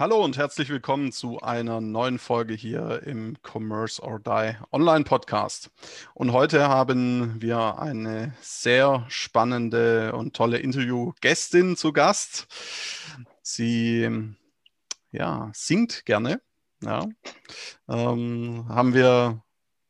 [0.00, 5.72] Hallo und herzlich willkommen zu einer neuen Folge hier im Commerce or Die Online Podcast.
[6.14, 12.46] Und heute haben wir eine sehr spannende und tolle Interviewgästin zu Gast.
[13.42, 14.08] Sie
[15.10, 16.40] ja, singt gerne,
[16.80, 17.08] ja,
[17.88, 19.42] ähm, haben wir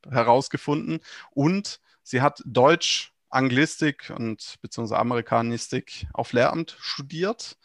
[0.09, 1.01] herausgefunden.
[1.33, 7.57] Und sie hat Deutsch Anglistik und beziehungsweise Amerikanistik auf Lehramt studiert.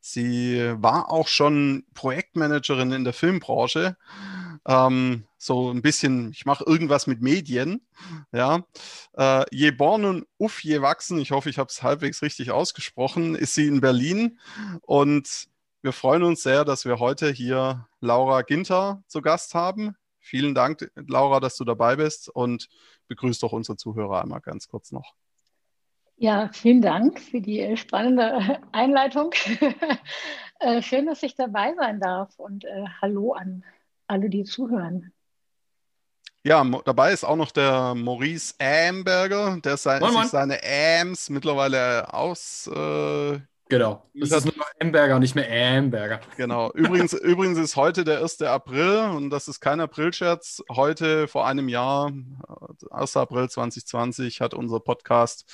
[0.00, 3.96] Sie war auch schon Projektmanagerin in der Filmbranche.
[4.66, 7.80] Ähm, so ein bisschen, ich mache irgendwas mit Medien.
[8.32, 8.64] Ja.
[9.14, 13.34] Äh, je born und uff, je wachsen, ich hoffe, ich habe es halbwegs richtig ausgesprochen,
[13.34, 14.38] ist sie in Berlin.
[14.82, 15.48] Und
[15.82, 19.96] wir freuen uns sehr, dass wir heute hier Laura Ginter zu Gast haben.
[20.30, 22.68] Vielen Dank, Laura, dass du dabei bist und
[23.08, 25.14] begrüßt doch unsere Zuhörer einmal ganz kurz noch.
[26.18, 29.32] Ja, vielen Dank für die spannende Einleitung.
[30.62, 33.64] Äh, schön, dass ich dabei sein darf und äh, hallo an
[34.06, 35.10] alle, die zuhören.
[36.44, 40.22] Ja, dabei ist auch noch der Maurice Amberger, der sein, moin, moin.
[40.24, 44.10] sich seine Ams mittlerweile aus, äh, Genau.
[44.14, 46.20] Das ist nur noch Amberger, nicht mehr Amberger.
[46.36, 46.72] Genau.
[46.74, 48.42] Übrigens, übrigens ist heute der 1.
[48.42, 50.60] April und das ist kein Aprilscherz.
[50.68, 52.12] Heute vor einem Jahr,
[52.90, 53.16] 1.
[53.16, 55.44] April 2020, hat unser Podcast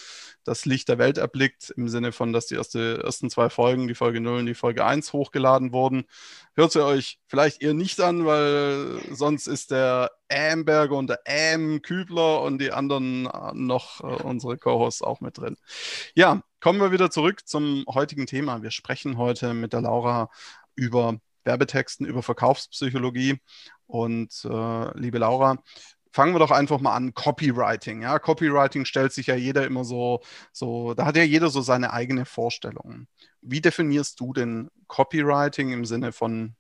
[0.45, 3.95] das Licht der Welt erblickt, im Sinne von, dass die erste, ersten zwei Folgen, die
[3.95, 6.07] Folge 0 und die Folge 1, hochgeladen wurden.
[6.55, 11.83] Hört sie euch vielleicht eher nicht an, weil sonst ist der Amberger und der Am
[11.83, 15.57] Kübler und die anderen noch äh, unsere Co-Hosts auch mit drin.
[16.15, 18.61] Ja, kommen wir wieder zurück zum heutigen Thema.
[18.61, 20.31] Wir sprechen heute mit der Laura
[20.75, 23.39] über Werbetexten, über Verkaufspsychologie.
[23.87, 25.63] Und äh, liebe Laura,
[26.11, 27.15] fangen wir doch einfach mal an.
[27.15, 28.03] Copywriting.
[28.03, 31.93] Ja, Copywriting stellt sich ja jeder immer so, so, da hat ja jeder so seine
[31.93, 33.07] eigene Vorstellung.
[33.43, 36.57] Wie definierst du denn Copywriting im Sinne von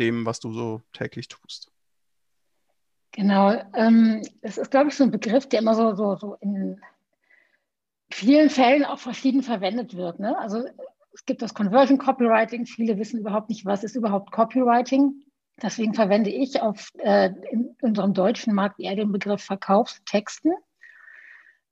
[0.00, 1.70] dem, was du so täglich tust?
[3.12, 6.80] Genau, ähm, ist, glaube ich, so ein Begriff, der immer so, so, so in
[8.14, 10.20] vielen Fällen auch verschieden verwendet wird.
[10.20, 10.38] Ne?
[10.38, 10.64] Also
[11.12, 12.64] es gibt das Conversion Copywriting.
[12.64, 15.24] Viele wissen überhaupt nicht, was ist überhaupt Copywriting.
[15.60, 20.52] Deswegen verwende ich auf äh, in unserem deutschen Markt eher den Begriff Verkaufstexten,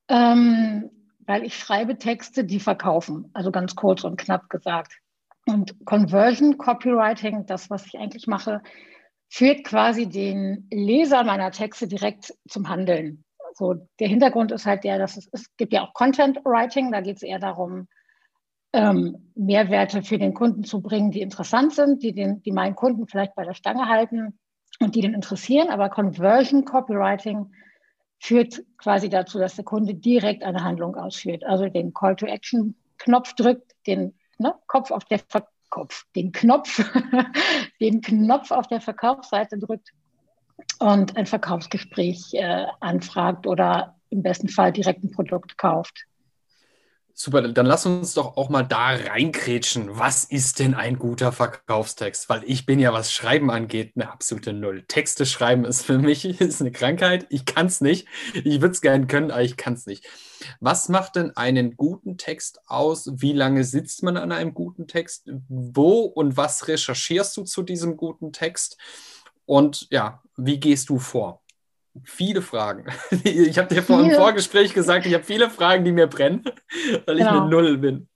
[0.08, 3.30] ähm, weil ich schreibe Texte, die verkaufen.
[3.34, 4.98] Also ganz kurz und knapp gesagt.
[5.46, 8.62] Und Conversion Copywriting, das, was ich eigentlich mache,
[9.28, 13.24] führt quasi den Leser meiner Texte direkt zum Handeln.
[13.54, 17.00] So, der Hintergrund ist halt der, dass es, es gibt ja auch Content Writing, da
[17.00, 17.88] geht es eher darum,
[18.72, 23.06] ähm, Mehrwerte für den Kunden zu bringen, die interessant sind, die, den, die meinen Kunden
[23.06, 24.38] vielleicht bei der Stange halten
[24.80, 25.68] und die den interessieren.
[25.68, 27.52] Aber Conversion Copywriting
[28.18, 32.76] führt quasi dazu, dass der Kunde direkt eine Handlung ausführt, also den Call to Action
[32.98, 35.20] Knopf drückt, den ne, Kopf auf der
[35.68, 36.82] Kopf, den Knopf,
[37.80, 39.92] den Knopf auf der Verkaufsseite drückt
[40.78, 46.06] und ein Verkaufsgespräch äh, anfragt oder im besten Fall direkt ein Produkt kauft.
[47.14, 49.98] Super, dann lass uns doch auch mal da reinkrätschen.
[49.98, 52.30] Was ist denn ein guter Verkaufstext?
[52.30, 54.84] Weil ich bin ja, was Schreiben angeht, eine absolute Null.
[54.88, 57.26] Texte schreiben ist für mich ist eine Krankheit.
[57.28, 58.08] Ich kann es nicht.
[58.32, 60.06] Ich würde es gerne können, aber ich kann es nicht.
[60.58, 63.10] Was macht denn einen guten Text aus?
[63.12, 65.30] Wie lange sitzt man an einem guten Text?
[65.48, 68.78] Wo und was recherchierst du zu diesem guten Text?
[69.46, 71.42] Und ja, wie gehst du vor?
[72.04, 72.86] Viele Fragen.
[73.24, 76.44] Ich habe dir vor im Vorgespräch gesagt, ich habe viele Fragen, die mir brennen,
[77.06, 77.42] weil ich genau.
[77.42, 78.08] eine Null bin.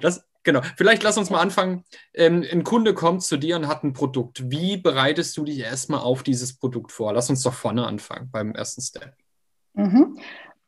[0.00, 0.60] Das, genau.
[0.76, 1.84] Vielleicht lass uns mal anfangen.
[2.14, 4.50] Ähm, ein Kunde kommt zu dir und hat ein Produkt.
[4.50, 7.12] Wie bereitest du dich erstmal auf dieses Produkt vor?
[7.12, 9.14] Lass uns doch vorne anfangen beim ersten Step.
[9.74, 10.18] Mhm.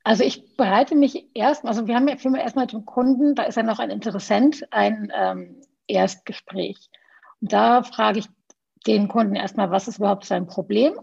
[0.05, 3.57] Also ich bereite mich erst, also wir haben ja erstmal mit dem Kunden, da ist
[3.57, 6.91] ja noch ein Interessent, ein ähm, Erstgespräch.
[7.41, 8.29] Und da frage ich
[8.83, 10.99] den Kunden erstmal, was ist überhaupt sein Problem?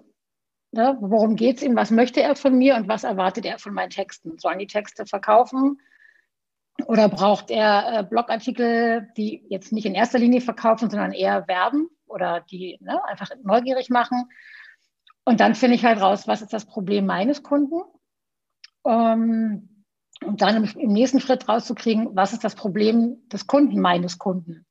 [0.71, 0.97] Ne?
[1.01, 1.75] Worum geht es ihm?
[1.75, 4.37] Was möchte er von mir und was erwartet er von meinen Texten?
[4.37, 5.79] Sollen die Texte verkaufen?
[6.85, 11.89] Oder braucht er äh, Blogartikel, die jetzt nicht in erster Linie verkaufen, sondern eher werben
[12.05, 14.29] oder die ne, einfach neugierig machen?
[15.25, 17.81] Und dann finde ich halt raus, was ist das Problem meines Kunden?
[18.81, 19.85] Um,
[20.25, 24.65] und dann im, im nächsten Schritt rauszukriegen, was ist das Problem des Kunden meines Kunden?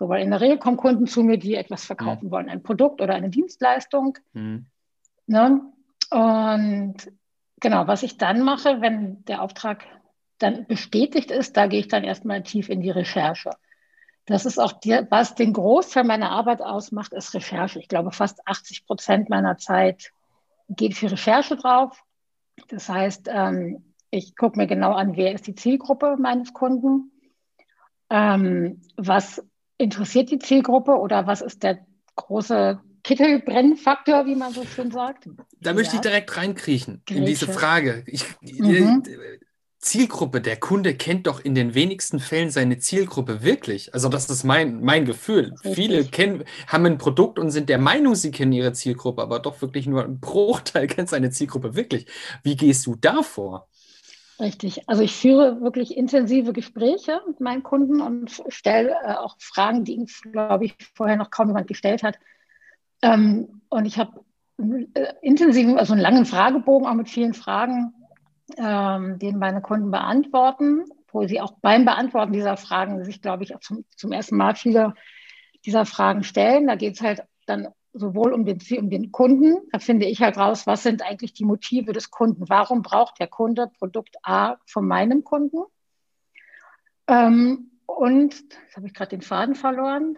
[0.00, 2.30] So, weil in der Regel kommen Kunden zu mir, die etwas verkaufen mhm.
[2.30, 4.16] wollen, ein Produkt oder eine Dienstleistung.
[4.32, 4.64] Mhm.
[5.26, 5.60] Ne?
[6.08, 6.96] Und
[7.60, 9.84] genau, was ich dann mache, wenn der Auftrag
[10.38, 13.50] dann bestätigt ist, da gehe ich dann erstmal tief in die Recherche.
[14.24, 17.78] Das ist auch, die, was den Großteil meiner Arbeit ausmacht, ist Recherche.
[17.78, 20.12] Ich glaube, fast 80 Prozent meiner Zeit
[20.70, 22.02] geht für Recherche drauf.
[22.68, 27.12] Das heißt, ähm, ich gucke mir genau an, wer ist die Zielgruppe meines Kunden,
[28.08, 29.44] ähm, was
[29.80, 31.78] interessiert die Zielgruppe oder was ist der
[32.16, 35.28] große Kittelbrennfaktor, wie man so schön sagt.
[35.60, 35.96] Da möchte ja.
[35.96, 38.04] ich direkt reinkriechen in diese Frage.
[38.06, 39.02] Ich, mhm.
[39.78, 43.94] Zielgruppe, der Kunde kennt doch in den wenigsten Fällen seine Zielgruppe wirklich.
[43.94, 45.54] Also das ist mein, mein Gefühl.
[45.64, 45.74] Richtig.
[45.74, 49.62] Viele kennen, haben ein Produkt und sind der Meinung, sie kennen ihre Zielgruppe, aber doch
[49.62, 52.06] wirklich nur ein Bruchteil kennt seine Zielgruppe wirklich.
[52.42, 53.68] Wie gehst du da vor?
[54.40, 54.88] Richtig.
[54.88, 60.06] Also ich führe wirklich intensive Gespräche mit meinen Kunden und stelle äh, auch Fragen, die,
[60.32, 62.18] glaube ich, vorher noch kaum jemand gestellt hat.
[63.02, 64.24] Ähm, und ich habe
[64.94, 67.92] äh, intensiven, also einen langen Fragebogen auch mit vielen Fragen
[68.56, 73.54] ähm, den meine Kunden beantworten, wo sie auch beim Beantworten dieser Fragen sich, glaube ich,
[73.60, 74.94] zum, zum ersten Mal viele
[75.66, 76.66] dieser Fragen stellen.
[76.66, 80.36] Da geht es halt dann sowohl um den, um den Kunden, da finde ich halt
[80.36, 82.48] raus, was sind eigentlich die Motive des Kunden?
[82.48, 85.64] Warum braucht der Kunde Produkt A von meinem Kunden?
[87.08, 90.16] Ähm, und, jetzt habe ich gerade den Faden verloren,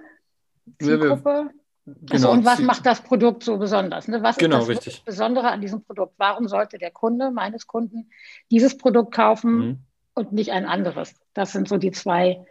[0.80, 1.50] Zielgruppe.
[1.84, 4.06] Genau, also, und was macht das Produkt so besonders?
[4.06, 4.22] Ne?
[4.22, 5.04] Was genau, ist das richtig.
[5.04, 6.14] Besondere an diesem Produkt?
[6.16, 8.10] Warum sollte der Kunde meines Kunden
[8.52, 9.78] dieses Produkt kaufen mhm.
[10.14, 11.14] und nicht ein anderes?
[11.34, 12.46] Das sind so die zwei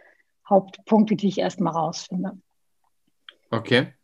[0.46, 2.32] Hauptpunkte, die ich erstmal rausfinde.
[3.50, 3.94] Okay.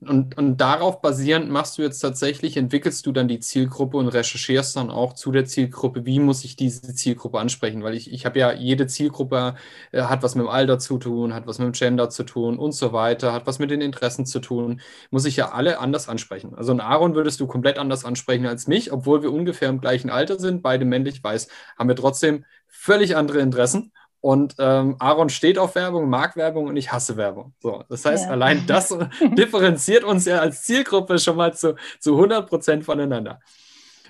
[0.00, 4.76] Und, und darauf basierend machst du jetzt tatsächlich, entwickelst du dann die Zielgruppe und recherchierst
[4.76, 7.82] dann auch zu der Zielgruppe, wie muss ich diese Zielgruppe ansprechen?
[7.82, 9.56] Weil ich, ich habe ja, jede Zielgruppe
[9.90, 12.58] äh, hat was mit dem Alter zu tun, hat was mit dem Gender zu tun
[12.60, 14.80] und so weiter, hat was mit den Interessen zu tun,
[15.10, 16.54] muss ich ja alle anders ansprechen.
[16.54, 20.10] Also einen Aaron würdest du komplett anders ansprechen als mich, obwohl wir ungefähr im gleichen
[20.10, 25.58] Alter sind, beide männlich weiß, haben wir trotzdem völlig andere Interessen und ähm, Aaron steht
[25.58, 27.54] auf Werbung, mag Werbung und ich hasse Werbung.
[27.60, 28.30] So, das heißt, ja.
[28.32, 28.96] allein das
[29.38, 33.40] differenziert uns ja als Zielgruppe schon mal zu, zu 100 Prozent voneinander.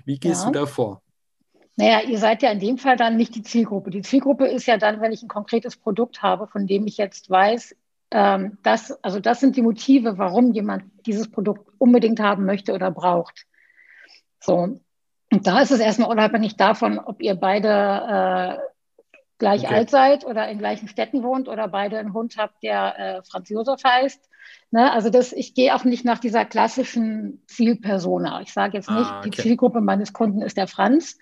[0.05, 0.51] Wie gehst ja.
[0.51, 1.03] du da vor?
[1.77, 3.91] Naja, ihr seid ja in dem Fall dann nicht die Zielgruppe.
[3.91, 7.31] Die Zielgruppe ist ja dann, wenn ich ein konkretes Produkt habe, von dem ich jetzt
[7.31, 7.77] weiß,
[8.11, 12.91] ähm, das, also das sind die Motive, warum jemand dieses Produkt unbedingt haben möchte oder
[12.91, 13.47] braucht.
[14.41, 14.81] So.
[15.31, 18.59] Und da ist es erstmal unabhängig davon, ob ihr beide äh,
[19.39, 19.75] gleich okay.
[19.75, 23.49] alt seid oder in gleichen Städten wohnt oder beide einen Hund habt, der äh, Franz
[23.49, 24.29] Josef heißt.
[24.71, 24.93] Ne?
[24.93, 28.41] Also das, ich gehe auch nicht nach dieser klassischen Zielpersona.
[28.43, 29.31] Ich sage jetzt nicht, ah, okay.
[29.31, 31.19] die Zielgruppe meines Kunden ist der Franz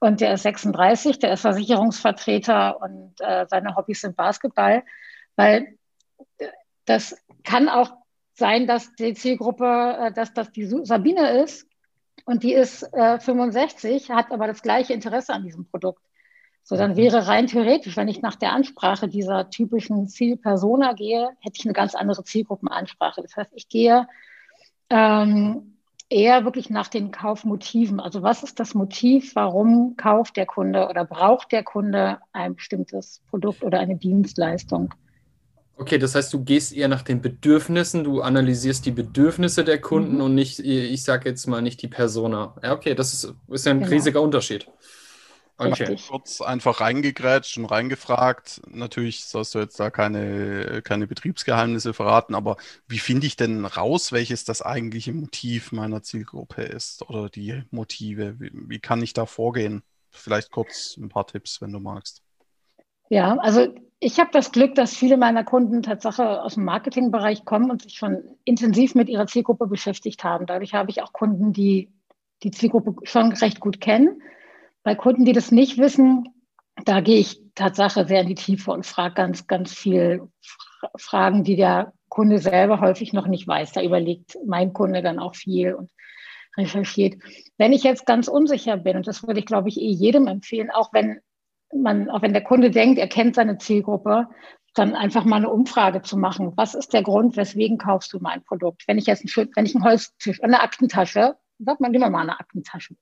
[0.00, 4.82] und der ist 36, der ist Versicherungsvertreter und äh, seine Hobbys sind Basketball,
[5.36, 5.76] weil
[6.38, 6.46] äh,
[6.84, 7.92] das kann auch
[8.34, 11.66] sein, dass die Zielgruppe, äh, dass das die Sabine ist
[12.24, 16.02] und die ist äh, 65, hat aber das gleiche Interesse an diesem Produkt.
[16.62, 21.58] So, dann wäre rein theoretisch, wenn ich nach der Ansprache dieser typischen Zielpersona gehe, hätte
[21.58, 23.22] ich eine ganz andere Zielgruppenansprache.
[23.22, 24.06] Das heißt, ich gehe
[24.88, 25.76] ähm,
[26.10, 28.00] eher wirklich nach den Kaufmotiven.
[28.00, 33.22] Also was ist das Motiv, warum kauft der Kunde oder braucht der Kunde ein bestimmtes
[33.30, 34.92] Produkt oder eine Dienstleistung?
[35.76, 40.16] Okay, das heißt, du gehst eher nach den Bedürfnissen, du analysierst die Bedürfnisse der Kunden
[40.16, 40.20] mhm.
[40.20, 42.54] und nicht, ich sage jetzt mal nicht die Persona.
[42.62, 43.90] Ja, okay, das ist, ist ja ein genau.
[43.90, 44.66] riesiger Unterschied.
[45.60, 45.96] Okay.
[46.08, 48.62] Kurz einfach reingegrätscht und reingefragt.
[48.70, 52.56] Natürlich sollst du jetzt da keine, keine Betriebsgeheimnisse verraten, aber
[52.88, 58.40] wie finde ich denn raus, welches das eigentliche Motiv meiner Zielgruppe ist oder die Motive?
[58.40, 59.82] Wie, wie kann ich da vorgehen?
[60.08, 62.22] Vielleicht kurz ein paar Tipps, wenn du magst.
[63.10, 67.70] Ja, also ich habe das Glück, dass viele meiner Kunden tatsächlich aus dem Marketingbereich kommen
[67.70, 70.46] und sich schon intensiv mit ihrer Zielgruppe beschäftigt haben.
[70.46, 71.92] Dadurch habe ich auch Kunden, die
[72.42, 74.22] die Zielgruppe schon recht gut kennen
[74.82, 76.28] bei Kunden, die das nicht wissen,
[76.84, 80.28] da gehe ich Tatsache sehr in die Tiefe und frage ganz, ganz viel
[80.96, 83.72] Fragen, die der Kunde selber häufig noch nicht weiß.
[83.72, 85.90] Da überlegt mein Kunde dann auch viel und
[86.56, 87.22] recherchiert.
[87.58, 90.70] Wenn ich jetzt ganz unsicher bin, und das würde ich, glaube ich, eh jedem empfehlen,
[90.70, 91.20] auch wenn
[91.72, 94.28] man, auch wenn der Kunde denkt, er kennt seine Zielgruppe,
[94.74, 96.52] dann einfach mal eine Umfrage zu machen.
[96.56, 98.84] Was ist der Grund, weswegen kaufst du mein Produkt?
[98.86, 102.38] Wenn ich jetzt ein, wenn ich einen Holztisch, eine Aktentasche sagt man immer mal eine
[102.38, 102.96] Aktentasche.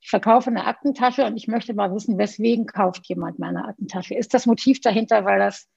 [0.00, 4.14] Ich verkaufe eine Aktentasche und ich möchte mal wissen, weswegen kauft jemand meine Aktentasche?
[4.14, 5.68] Ist das Motiv dahinter, weil das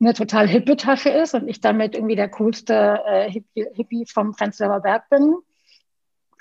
[0.00, 4.80] eine total hippe Tasche ist und ich damit irgendwie der coolste äh, Hippie vom Prenzlauer
[4.80, 5.36] Berg bin?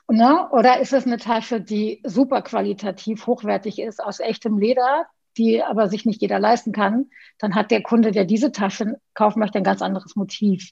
[0.08, 0.50] Ne?
[0.51, 5.06] Oder ist es eine Tasche, die super qualitativ hochwertig ist, aus echtem Leder,
[5.38, 7.12] die aber sich nicht jeder leisten kann?
[7.38, 10.72] Dann hat der Kunde, der diese Tasche kaufen möchte, ein ganz anderes Motiv.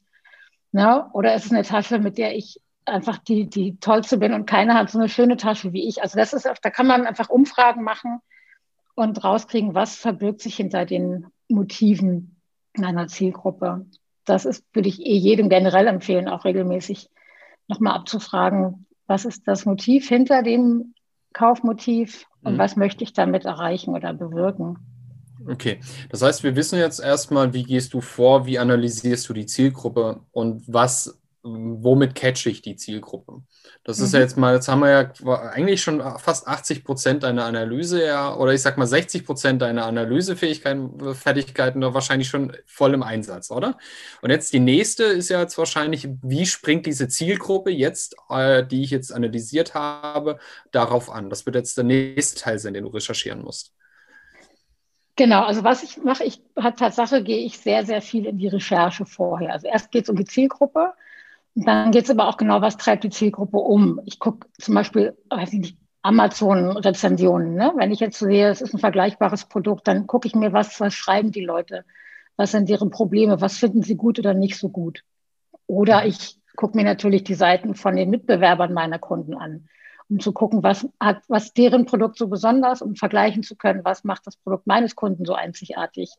[0.72, 1.10] Ne?
[1.14, 4.76] Oder ist es eine Tasche, mit der ich einfach die, die tollste bin und keiner
[4.76, 6.02] hat so eine schöne Tasche wie ich.
[6.02, 8.20] Also das ist, da kann man einfach Umfragen machen
[8.96, 12.42] und rauskriegen, was verbirgt sich hinter den Motiven
[12.78, 13.86] einer Zielgruppe.
[14.26, 17.10] Das ist, würde ich eh jedem generell empfehlen, auch regelmäßig
[17.68, 20.94] nochmal abzufragen, was ist das Motiv hinter dem
[21.34, 22.58] Kaufmotiv und mhm.
[22.58, 24.78] was möchte ich damit erreichen oder bewirken.
[25.48, 25.80] Okay,
[26.10, 30.20] das heißt, wir wissen jetzt erstmal, wie gehst du vor, wie analysierst du die Zielgruppe
[30.32, 33.42] und was womit catche ich die Zielgruppe?
[33.84, 34.06] Das mhm.
[34.06, 38.06] ist ja jetzt mal, jetzt haben wir ja eigentlich schon fast 80 Prozent deiner Analyse,
[38.06, 43.52] ja, oder ich sag mal 60 Prozent deiner Analysefähigkeiten, Fertigkeiten wahrscheinlich schon voll im Einsatz,
[43.52, 43.78] oder?
[44.22, 48.84] Und jetzt die nächste ist ja jetzt wahrscheinlich, wie springt diese Zielgruppe jetzt, äh, die
[48.84, 50.40] ich jetzt analysiert habe,
[50.72, 51.30] darauf an?
[51.30, 53.74] Das wird jetzt der nächste Teil sein, den du recherchieren musst.
[55.16, 59.06] Genau, also was ich mache, ich Tatsache gehe ich sehr, sehr viel in die Recherche
[59.06, 59.52] vorher.
[59.52, 60.94] Also erst geht es um die Zielgruppe,
[61.56, 64.00] dann geht es aber auch genau, was treibt die Zielgruppe um.
[64.06, 67.56] Ich gucke zum Beispiel, weiß ich nicht, Amazon-Rezensionen.
[67.56, 67.74] Ne?
[67.76, 70.94] Wenn ich jetzt sehe, es ist ein vergleichbares Produkt, dann gucke ich mir, was, was
[70.94, 71.84] schreiben die Leute?
[72.38, 73.42] Was sind deren Probleme?
[73.42, 75.04] Was finden sie gut oder nicht so gut?
[75.68, 79.68] Oder ich gucke mir natürlich die Seiten von den Mitbewerbern meiner Kunden an,
[80.10, 84.04] um zu gucken, was hat, was deren Produkt so besonders, um vergleichen zu können, was
[84.04, 86.12] macht das Produkt meines Kunden so einzigartig.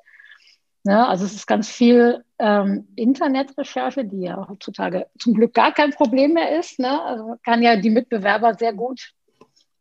[0.85, 1.07] Ne?
[1.07, 6.35] Also es ist ganz viel ähm, Internetrecherche, die ja heutzutage zum Glück gar kein Problem
[6.35, 6.79] mehr ist.
[6.79, 7.03] Ne?
[7.03, 9.13] Also kann ja die Mitbewerber sehr gut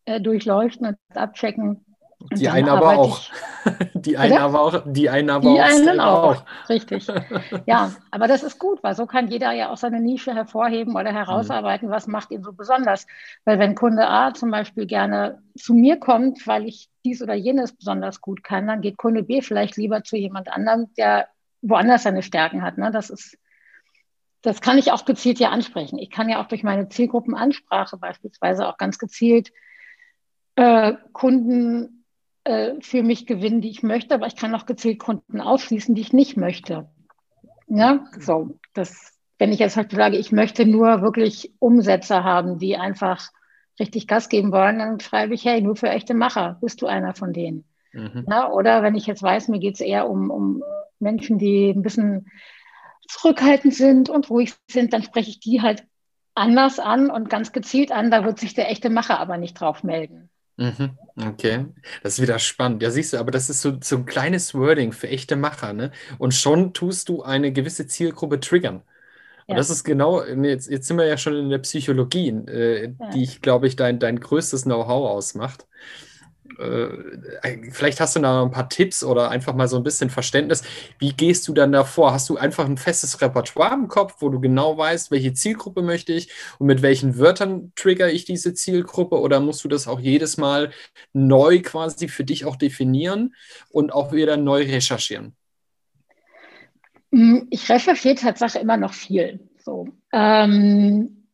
[0.06, 1.86] äh, durchleuchten und abchecken,
[2.32, 3.22] die einen aber auch.
[3.94, 4.84] Die einen aber auch.
[4.86, 5.66] Die einen aber die auch.
[5.66, 6.24] Einen auch.
[6.24, 6.70] auch.
[6.70, 7.08] Richtig.
[7.66, 11.12] Ja, aber das ist gut, weil so kann jeder ja auch seine Nische hervorheben oder
[11.12, 11.92] herausarbeiten, mhm.
[11.92, 13.06] was macht ihn so besonders.
[13.46, 17.76] Weil wenn Kunde A zum Beispiel gerne zu mir kommt, weil ich dies oder jenes
[17.76, 21.28] besonders gut kann, dann geht Kunde B vielleicht lieber zu jemand anderem, der
[21.62, 22.78] woanders seine Stärken hat.
[22.78, 22.92] Ne?
[22.92, 23.38] Das ist,
[24.42, 26.00] das kann ich auch gezielt ja ansprechen.
[26.00, 29.52] Ich kann ja auch durch meine Zielgruppenansprache beispielsweise auch ganz gezielt
[30.56, 31.99] äh, Kunden
[32.44, 36.02] äh, für mich gewinnen, die ich möchte, aber ich kann auch gezielt Kunden ausschließen, die
[36.02, 36.90] ich nicht möchte.
[37.68, 42.78] Ja, so, das, wenn ich jetzt halt sage, ich möchte nur wirklich Umsätze haben, die
[42.78, 43.30] einfach
[43.80, 47.14] richtig Gas geben wollen, dann schreibe ich, hey, nur für echte Macher, bist du einer
[47.14, 47.66] von denen.
[47.94, 48.26] Mhm.
[48.30, 50.64] Ja, oder wenn ich jetzt weiß, mir geht es eher um, um
[51.00, 52.28] Menschen, die ein bisschen
[53.08, 55.86] zurückhaltend sind und ruhig sind, dann spreche ich die halt
[56.36, 58.12] anders an und ganz gezielt an.
[58.12, 60.30] Da wird sich der echte Macher aber nicht drauf melden.
[60.60, 61.68] Mhm, okay,
[62.04, 62.82] das ist wieder spannend.
[62.84, 65.92] Ja, siehst du, aber das ist so, so ein kleines Wording für echte Macher, ne?
[66.18, 68.84] Und schon tust du eine gewisse Zielgruppe triggern.
[69.48, 72.96] Und Ja, das ist genau, jetzt, jetzt sind wir ja schon in der Psychologie, äh,
[73.00, 73.10] ja.
[73.14, 75.68] die ich, glaube ich, dein, dein größtes Know-how ausmacht.
[76.58, 80.64] Äh, vielleicht hast du da ein paar Tipps oder einfach mal so ein bisschen Verständnis.
[80.98, 82.14] Wie gehst du dann davor?
[82.14, 86.14] Hast du einfach ein festes Repertoire im Kopf, wo du genau weißt, welche Zielgruppe möchte
[86.14, 89.20] ich und mit welchen Wörtern trigger ich diese Zielgruppe?
[89.20, 90.72] Oder musst du das auch jedes Mal
[91.14, 93.36] neu quasi für dich auch definieren
[93.70, 95.36] und auch wieder neu recherchieren?
[97.12, 99.40] Hm, ich recherchiere tatsächlich immer noch viel.
[99.64, 99.88] So.
[100.14, 101.28] Ähm,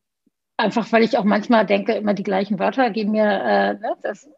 [0.56, 4.28] einfach weil ich auch manchmal denke, immer die gleichen Wörter geben mir, äh, ne, das,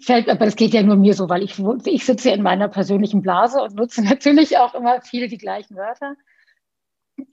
[0.00, 3.22] fällt, aber das geht ja nur mir so, weil ich, ich sitze in meiner persönlichen
[3.22, 6.14] Blase und nutze natürlich auch immer viele die gleichen Wörter.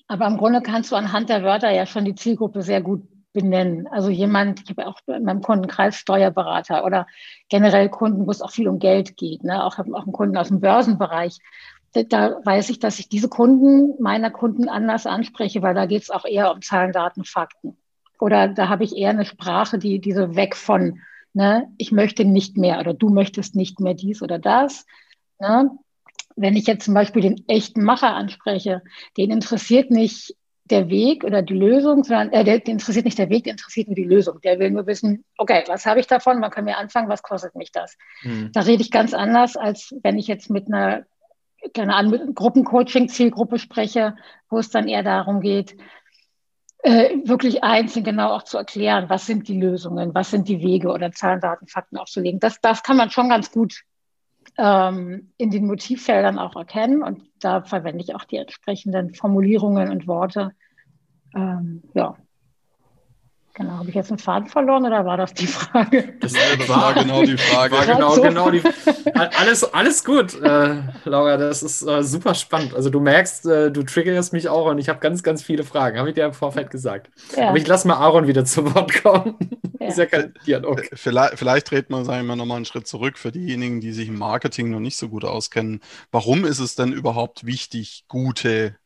[0.07, 3.87] Aber im Grunde kannst du anhand der Wörter ja schon die Zielgruppe sehr gut benennen.
[3.87, 7.07] Also jemand, ich habe auch in meinem Kundenkreis Steuerberater oder
[7.47, 9.63] generell Kunden, wo es auch viel um Geld geht, ne?
[9.63, 11.37] auch, auch einen Kunden aus dem Börsenbereich.
[11.93, 16.11] Da weiß ich, dass ich diese Kunden meiner Kunden anders anspreche, weil da geht es
[16.11, 17.77] auch eher um Zahlen, Daten, Fakten.
[18.19, 20.99] Oder da habe ich eher eine Sprache, die diese weg von
[21.33, 21.71] Ne?
[21.77, 24.85] Ich möchte nicht mehr oder du möchtest nicht mehr dies oder das.
[25.39, 25.71] Ne?
[26.35, 28.81] Wenn ich jetzt zum Beispiel den echten Macher anspreche,
[29.17, 33.29] den interessiert nicht der Weg oder die Lösung, sondern äh, der, den interessiert nicht der
[33.29, 34.39] Weg, der interessiert nur die Lösung.
[34.41, 37.55] Der will nur wissen, okay, was habe ich davon, wann können wir anfangen, was kostet
[37.55, 37.97] mich das?
[38.21, 38.51] Hm.
[38.53, 41.05] Da rede ich ganz anders, als wenn ich jetzt mit einer
[41.73, 44.15] keine Ahnung, Gruppencoaching-Zielgruppe spreche,
[44.49, 45.75] wo es dann eher darum geht,
[46.79, 50.89] äh, wirklich einzeln genau auch zu erklären, was sind die Lösungen, was sind die Wege
[50.89, 52.39] oder Zahlen, Daten, Fakten aufzulegen.
[52.39, 53.83] Das, das kann man schon ganz gut
[54.57, 60.07] ähm, in den Motivfeldern auch erkennen und da verwende ich auch die entsprechenden Formulierungen und
[60.07, 60.53] Worte.
[61.35, 62.15] Ähm, ja,
[63.59, 66.13] Genau, habe ich jetzt einen Faden verloren oder war das die Frage?
[66.21, 66.33] Das
[66.69, 67.75] war genau die Frage.
[67.75, 68.21] War genau, so.
[68.21, 68.61] genau die,
[69.13, 72.73] alles, alles gut, äh, Laura, das ist äh, super spannend.
[72.73, 75.99] Also du merkst, äh, du triggerst mich auch und ich habe ganz, ganz viele Fragen,
[75.99, 77.11] habe ich dir im Vorfeld gesagt.
[77.35, 77.49] Ja.
[77.49, 79.35] Aber ich lasse mal Aaron wieder zu Wort kommen.
[79.77, 79.87] Ja.
[79.87, 80.81] ist ja kein Dialog.
[80.81, 84.07] Äh, vielleicht, vielleicht treten wir, sagen wir nochmal einen Schritt zurück für diejenigen, die sich
[84.07, 85.81] im Marketing noch nicht so gut auskennen.
[86.11, 88.77] Warum ist es denn überhaupt wichtig, gute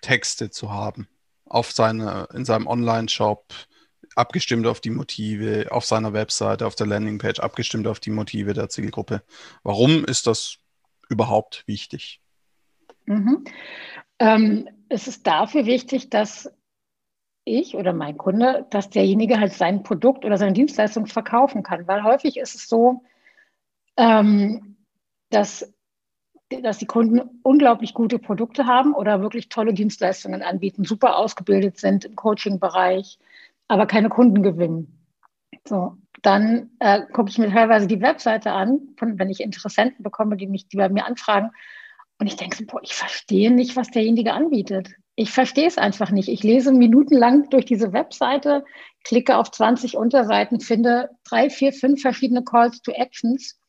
[0.00, 1.08] Texte zu haben?
[1.48, 3.46] auf seine, in seinem Online-Shop,
[4.18, 8.68] abgestimmt auf die Motive, auf seiner Webseite, auf der Landingpage, abgestimmt auf die Motive der
[8.68, 9.22] Zielgruppe.
[9.62, 10.58] Warum ist das
[11.08, 12.20] überhaupt wichtig?
[13.06, 13.44] Mhm.
[14.18, 16.50] Ähm, es ist dafür wichtig, dass
[17.44, 21.86] ich oder mein Kunde, dass derjenige halt sein Produkt oder seine Dienstleistung verkaufen kann.
[21.86, 23.04] Weil häufig ist es so,
[23.96, 24.76] ähm,
[25.30, 25.72] dass,
[26.62, 32.04] dass die Kunden unglaublich gute Produkte haben oder wirklich tolle Dienstleistungen anbieten, super ausgebildet sind
[32.04, 33.18] im Coaching-Bereich,
[33.68, 35.06] aber keine Kunden gewinnen.
[35.66, 40.36] So, dann äh, gucke ich mir teilweise die Webseite an, von, wenn ich Interessenten bekomme,
[40.36, 41.50] die mich, die bei mir anfragen.
[42.18, 44.90] Und ich denke so, boah, ich verstehe nicht, was derjenige anbietet.
[45.14, 46.28] Ich verstehe es einfach nicht.
[46.28, 48.64] Ich lese minutenlang durch diese Webseite,
[49.04, 53.60] klicke auf 20 Unterseiten, finde drei, vier, fünf verschiedene Calls to Actions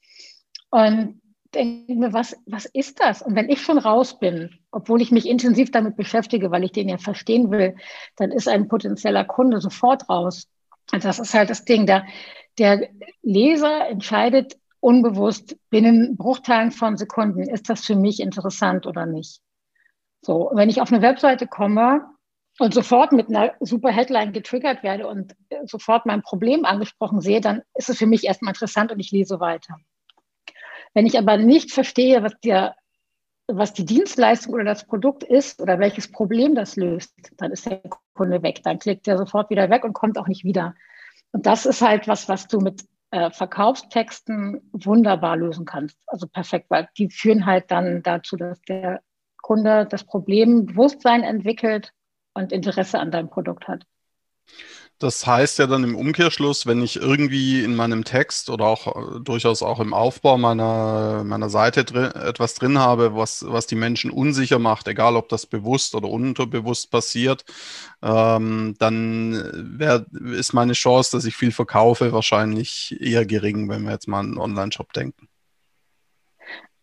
[0.70, 1.22] und
[1.54, 3.22] denke mir, was, was ist das?
[3.22, 6.90] Und wenn ich schon raus bin, obwohl ich mich intensiv damit beschäftige, weil ich den
[6.90, 7.76] ja verstehen will,
[8.16, 10.48] dann ist ein potenzieller Kunde sofort raus.
[10.92, 11.86] Und das ist halt das Ding.
[11.86, 12.06] Der,
[12.58, 12.90] der
[13.22, 19.42] Leser entscheidet unbewusst binnen Bruchteilen von Sekunden, ist das für mich interessant oder nicht.
[20.22, 22.06] So, wenn ich auf eine Webseite komme
[22.60, 27.62] und sofort mit einer super Headline getriggert werde und sofort mein Problem angesprochen sehe, dann
[27.74, 29.76] ist es für mich erstmal interessant und ich lese weiter.
[30.94, 32.76] Wenn ich aber nicht verstehe, was, der,
[33.48, 37.82] was die Dienstleistung oder das Produkt ist oder welches Problem das löst, dann ist der
[38.14, 38.62] Kunde weg.
[38.64, 40.76] Dann klickt er sofort wieder weg und kommt auch nicht wieder.
[41.32, 45.98] Und das ist halt was, was du mit äh, Verkaufstexten wunderbar lösen kannst.
[46.08, 49.02] Also perfekt, weil die führen halt dann dazu, dass der
[49.42, 51.92] Kunde das Problem Bewusstsein entwickelt
[52.34, 53.86] und Interesse an deinem Produkt hat.
[55.00, 59.20] Das heißt ja dann im Umkehrschluss, wenn ich irgendwie in meinem Text oder auch äh,
[59.22, 64.12] durchaus auch im Aufbau meiner, meiner Seite drin, etwas drin habe, was, was die Menschen
[64.12, 67.46] unsicher macht, egal ob das bewusst oder unterbewusst passiert,
[68.04, 73.92] ähm, dann wär, ist meine Chance, dass ich viel verkaufe, wahrscheinlich eher gering, wenn wir
[73.92, 75.30] jetzt mal an einen Online-Shop denken.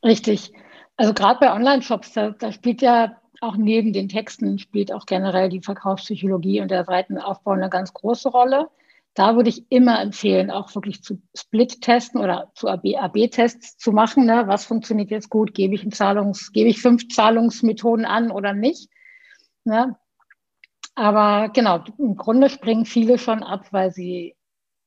[0.02, 0.52] Richtig.
[0.96, 5.48] Also gerade bei Online-Shops, da, da spielt ja auch neben den Texten spielt auch generell
[5.48, 8.68] die Verkaufspsychologie und der Seitenaufbau eine ganz große Rolle.
[9.14, 14.26] Da würde ich immer empfehlen, auch wirklich zu Split-Testen oder zu AB-Tests zu machen.
[14.26, 14.44] Ne?
[14.46, 15.54] Was funktioniert jetzt gut?
[15.54, 18.90] Gebe ich, Zahlungs, gebe ich fünf Zahlungsmethoden an oder nicht?
[19.64, 19.96] Ne?
[20.94, 24.36] Aber genau, im Grunde springen viele schon ab, weil sie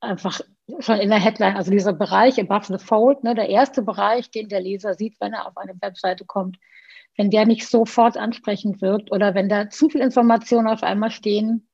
[0.00, 0.40] einfach
[0.78, 4.48] schon in der Headline, also dieser Bereich above the fold, ne, der erste Bereich, den
[4.48, 6.58] der Leser sieht, wenn er auf eine Webseite kommt,
[7.16, 11.68] wenn der nicht sofort ansprechend wird oder wenn da zu viel Informationen auf einmal stehen,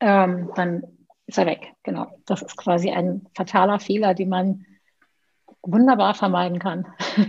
[0.00, 0.82] ähm, dann
[1.26, 1.72] ist er weg.
[1.82, 2.06] Genau.
[2.26, 4.64] Das ist quasi ein fataler Fehler, den man
[5.62, 6.86] wunderbar vermeiden kann.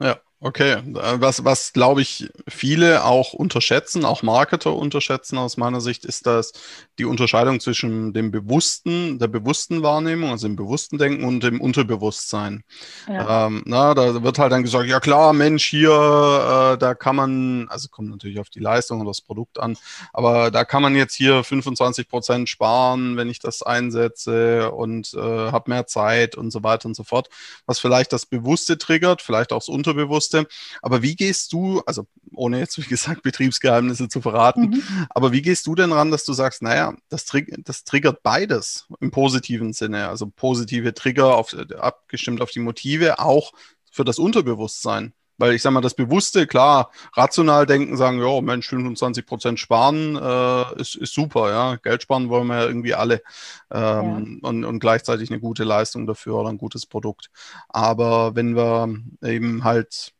[0.00, 0.16] Ja.
[0.40, 6.28] Okay, was, was glaube ich viele auch unterschätzen, auch Marketer unterschätzen aus meiner Sicht, ist
[6.28, 6.52] das
[7.00, 12.62] die Unterscheidung zwischen dem bewussten, der bewussten Wahrnehmung, also dem bewussten Denken und dem Unterbewusstsein.
[13.08, 13.48] Ja.
[13.48, 17.66] Ähm, na, da wird halt dann gesagt, ja klar, Mensch, hier, äh, da kann man,
[17.68, 19.76] also kommt natürlich auf die Leistung und das Produkt an,
[20.12, 25.18] aber da kann man jetzt hier 25 Prozent sparen, wenn ich das einsetze und äh,
[25.18, 27.28] habe mehr Zeit und so weiter und so fort,
[27.66, 30.46] was vielleicht das Bewusste triggert, vielleicht auch das Unterbewusste wusste.
[30.82, 35.06] Aber wie gehst du, also ohne jetzt, wie gesagt, Betriebsgeheimnisse zu verraten, mhm.
[35.10, 37.26] aber wie gehst du denn ran, dass du sagst, naja, das,
[37.58, 43.52] das triggert beides im positiven Sinne, also positive Trigger auf, abgestimmt auf die Motive, auch
[43.90, 45.12] für das Unterbewusstsein?
[45.40, 50.16] Weil ich sage mal, das Bewusste, klar, rational denken, sagen, ja, Mensch, 25 Prozent sparen
[50.16, 51.76] äh, ist, ist super, ja.
[51.76, 53.22] Geld sparen wollen wir ja irgendwie alle.
[53.70, 54.48] Ähm, ja.
[54.48, 57.30] und, und gleichzeitig eine gute Leistung dafür oder ein gutes Produkt.
[57.68, 58.88] Aber wenn wir
[59.22, 60.12] eben halt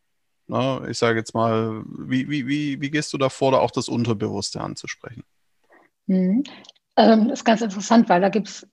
[0.48, 0.87] Ne?
[0.90, 4.61] Ich sage jetzt mal, wie, wie, wie, wie gehst du davor, da auch das Unterbewusste
[4.61, 5.22] anzusprechen?
[6.06, 6.42] Mhm.
[6.96, 8.66] Ähm, das ist ganz interessant, weil da gibt es,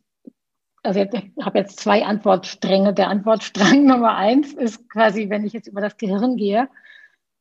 [0.84, 1.10] also ich
[1.42, 2.94] habe jetzt zwei Antwortstränge.
[2.94, 6.70] Der Antwortstrang Nummer eins ist quasi, wenn ich jetzt über das Gehirn gehe.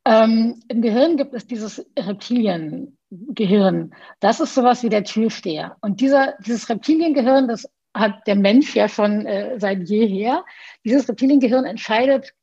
[0.05, 3.95] Ähm, Im Gehirn gibt es dieses Reptiliengehirn.
[4.21, 5.77] Das ist sowas wie der Türsteher.
[5.81, 10.45] Und dieser, dieses Reptiliengehirn, das hat der Mensch ja schon äh, seit jeher.
[10.85, 12.35] Dieses Reptiliengehirn entscheidet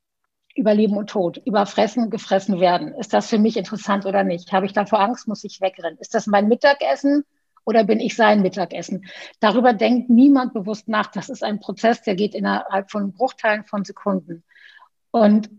[0.56, 2.94] über Leben und Tod, über Fressen, gefressen werden.
[2.94, 4.52] Ist das für mich interessant oder nicht?
[4.52, 5.98] Habe ich davor Angst, muss ich wegrennen?
[6.00, 7.24] Ist das mein Mittagessen
[7.64, 9.06] oder bin ich sein Mittagessen?
[9.40, 11.08] Darüber denkt niemand bewusst nach.
[11.08, 14.44] Das ist ein Prozess, der geht innerhalb von Bruchteilen von Sekunden.
[15.12, 15.50] Und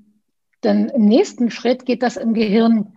[0.61, 2.93] dann im nächsten Schritt geht das im Gehirn,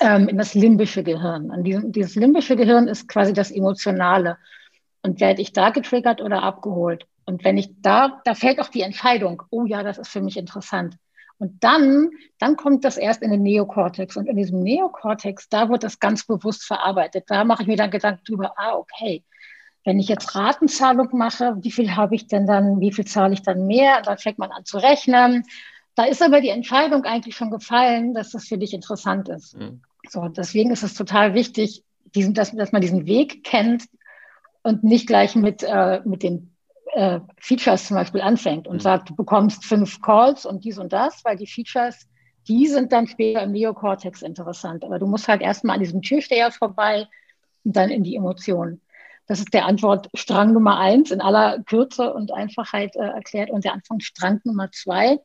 [0.00, 1.50] ähm, in das limbische Gehirn.
[1.50, 4.38] Und dieses limbische Gehirn ist quasi das Emotionale.
[5.02, 7.06] Und werde ich da getriggert oder abgeholt?
[7.26, 10.36] Und wenn ich da, da fällt auch die Entscheidung, oh ja, das ist für mich
[10.36, 10.96] interessant.
[11.44, 14.16] Und dann, dann kommt das erst in den Neokortex.
[14.16, 17.24] Und in diesem Neokortex, da wird das ganz bewusst verarbeitet.
[17.26, 19.22] Da mache ich mir dann Gedanken drüber, ah, okay,
[19.84, 23.42] wenn ich jetzt Ratenzahlung mache, wie viel habe ich denn dann, wie viel zahle ich
[23.42, 24.00] dann mehr?
[24.00, 25.44] Dann fängt man an zu rechnen.
[25.94, 29.58] Da ist aber die Entscheidung eigentlich schon gefallen, dass das für dich interessant ist.
[29.58, 29.82] Mhm.
[30.08, 33.84] So, deswegen ist es total wichtig, diesen, dass, dass man diesen Weg kennt
[34.62, 36.53] und nicht gleich mit, äh, mit den
[36.94, 38.80] äh, Features zum Beispiel anfängt und mhm.
[38.80, 42.08] sagt, du bekommst fünf Calls und dies und das, weil die Features,
[42.46, 44.84] die sind dann später im Neokortex interessant.
[44.84, 47.06] Aber du musst halt erstmal an diesem Türsteher vorbei
[47.64, 48.80] und dann in die Emotionen.
[49.26, 53.50] Das ist der Antwortstrang Nummer eins in aller Kürze und Einfachheit äh, erklärt.
[53.50, 55.18] Und der Anfangsstrang Nummer zwei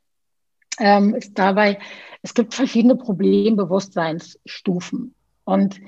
[0.79, 1.77] ähm, ist dabei,
[2.21, 5.13] es gibt verschiedene Problembewusstseinsstufen.
[5.43, 5.81] Und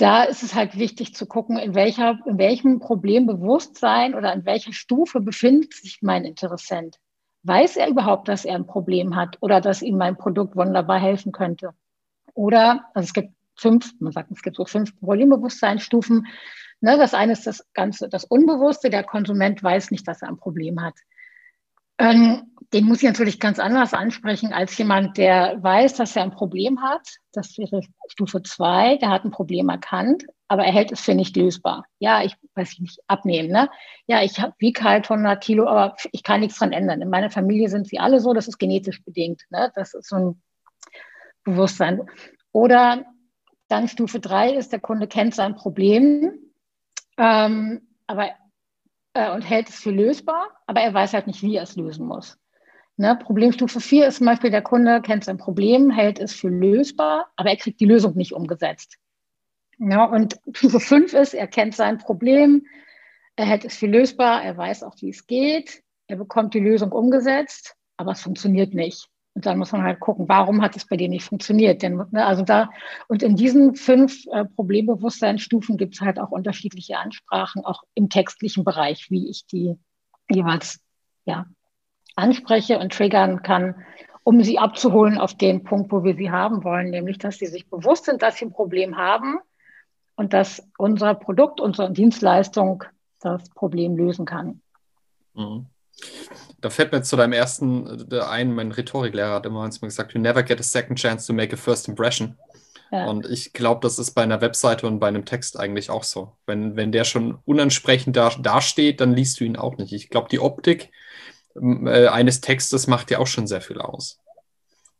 [0.00, 4.72] da ist es halt wichtig zu gucken, in, welcher, in welchem Problembewusstsein oder in welcher
[4.72, 6.96] Stufe befindet sich mein Interessent.
[7.42, 11.32] Weiß er überhaupt, dass er ein Problem hat oder dass ihm mein Produkt wunderbar helfen
[11.32, 11.74] könnte?
[12.32, 16.26] Oder, also es gibt fünf, man sagt, es gibt so fünf Problembewusstseinsstufen.
[16.80, 18.88] Ne, das eine ist das Ganze, das Unbewusste.
[18.88, 20.94] Der Konsument weiß nicht, dass er ein Problem hat.
[22.00, 26.30] Ähm, den muss ich natürlich ganz anders ansprechen als jemand, der weiß, dass er ein
[26.30, 27.06] Problem hat.
[27.32, 28.96] Das wäre Stufe zwei.
[28.96, 31.84] Der hat ein Problem erkannt, aber er hält es für nicht lösbar.
[31.98, 33.50] Ja, ich weiß nicht, abnehmen.
[33.50, 33.68] Ne?
[34.06, 37.02] Ja, ich wiege halt 100 Kilo, aber ich kann nichts dran ändern.
[37.02, 38.32] In meiner Familie sind sie alle so.
[38.32, 39.42] Das ist genetisch bedingt.
[39.50, 39.70] Ne?
[39.74, 40.42] Das ist so ein
[41.44, 42.02] Bewusstsein.
[42.52, 43.04] Oder
[43.68, 46.32] dann Stufe drei ist, der Kunde kennt sein Problem,
[47.18, 48.30] ähm, aber,
[49.14, 52.06] äh, und hält es für lösbar, aber er weiß halt nicht, wie er es lösen
[52.06, 52.38] muss.
[52.96, 53.16] Ne?
[53.16, 57.50] Problemstufe 4 ist zum Beispiel, der Kunde kennt sein Problem, hält es für lösbar, aber
[57.50, 58.98] er kriegt die Lösung nicht umgesetzt.
[59.78, 62.66] Ja, und Stufe 5 ist, er kennt sein Problem,
[63.36, 66.92] er hält es für lösbar, er weiß auch, wie es geht, er bekommt die Lösung
[66.92, 69.08] umgesetzt, aber es funktioniert nicht.
[69.40, 71.80] Und dann muss man halt gucken, warum hat es bei dir nicht funktioniert?
[71.80, 72.68] Denn, ne, also da,
[73.08, 78.64] und in diesen fünf äh, Problembewusstseinsstufen gibt es halt auch unterschiedliche Ansprachen, auch im textlichen
[78.64, 79.78] Bereich, wie ich die
[80.28, 80.82] jeweils
[81.24, 81.46] ja,
[82.16, 83.76] anspreche und triggern kann,
[84.24, 87.70] um sie abzuholen auf den Punkt, wo wir sie haben wollen, nämlich dass sie sich
[87.70, 89.38] bewusst sind, dass sie ein Problem haben
[90.16, 92.84] und dass unser Produkt, unsere Dienstleistung
[93.20, 94.60] das Problem lösen kann.
[95.32, 95.64] Mhm.
[96.60, 100.42] Da fällt mir zu deinem ersten äh, ein, mein Rhetoriklehrer hat immer gesagt, you never
[100.42, 102.36] get a second chance to make a first impression.
[102.90, 103.06] Ja.
[103.06, 106.32] Und ich glaube, das ist bei einer Webseite und bei einem Text eigentlich auch so.
[106.46, 109.92] Wenn, wenn der schon unansprechend da, dasteht, dann liest du ihn auch nicht.
[109.92, 110.90] Ich glaube, die Optik
[111.54, 114.18] äh, eines Textes macht ja auch schon sehr viel aus.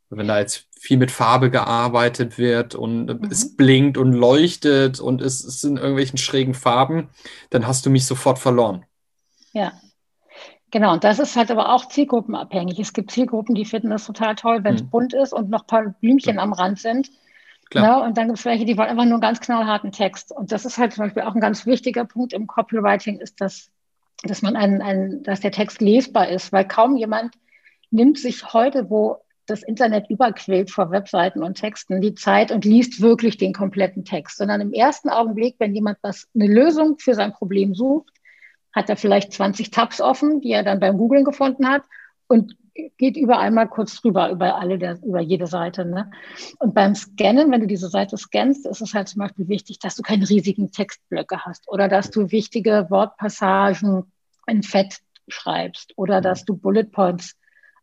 [0.08, 3.28] Wenn da jetzt viel mit Farbe gearbeitet wird und mhm.
[3.30, 7.10] es blinkt und leuchtet und es, es in irgendwelchen schrägen Farben,
[7.50, 8.84] dann hast du mich sofort verloren.
[9.52, 9.72] Ja.
[10.70, 12.78] Genau, und das ist halt aber auch zielgruppenabhängig.
[12.78, 14.90] Es gibt Zielgruppen, die finden das total toll, wenn es mhm.
[14.90, 16.42] bunt ist und noch ein paar Blümchen ja.
[16.42, 17.10] am Rand sind.
[17.70, 18.00] Klar.
[18.00, 18.06] Ne?
[18.06, 20.32] und dann gibt es welche, die wollen einfach nur einen ganz knallharten Text.
[20.32, 23.70] Und das ist halt zum Beispiel auch ein ganz wichtiger Punkt im Copywriting, ist, dass,
[24.24, 27.34] dass man ein, ein, dass der Text lesbar ist, weil kaum jemand
[27.92, 33.00] nimmt sich heute, wo das Internet überquillt vor Webseiten und Texten, die Zeit und liest
[33.00, 37.32] wirklich den kompletten Text, sondern im ersten Augenblick, wenn jemand was, eine Lösung für sein
[37.32, 38.19] Problem sucht,
[38.72, 41.82] hat er vielleicht 20 Tabs offen, die er dann beim Googlen gefunden hat
[42.28, 42.56] und
[42.96, 45.84] geht überall mal kurz drüber, über alle der, über jede Seite.
[45.84, 46.10] Ne?
[46.58, 49.96] Und beim Scannen, wenn du diese Seite scannst, ist es halt zum Beispiel wichtig, dass
[49.96, 54.12] du keine riesigen Textblöcke hast oder dass du wichtige Wortpassagen
[54.46, 57.36] in Fett schreibst oder dass du Bullet Points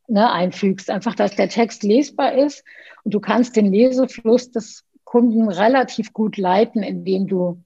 [0.07, 0.89] ne, einfügst.
[0.89, 2.63] Einfach, dass der Text lesbar ist
[3.03, 7.63] und du kannst den Lesefluss des Kunden relativ gut leiten, indem du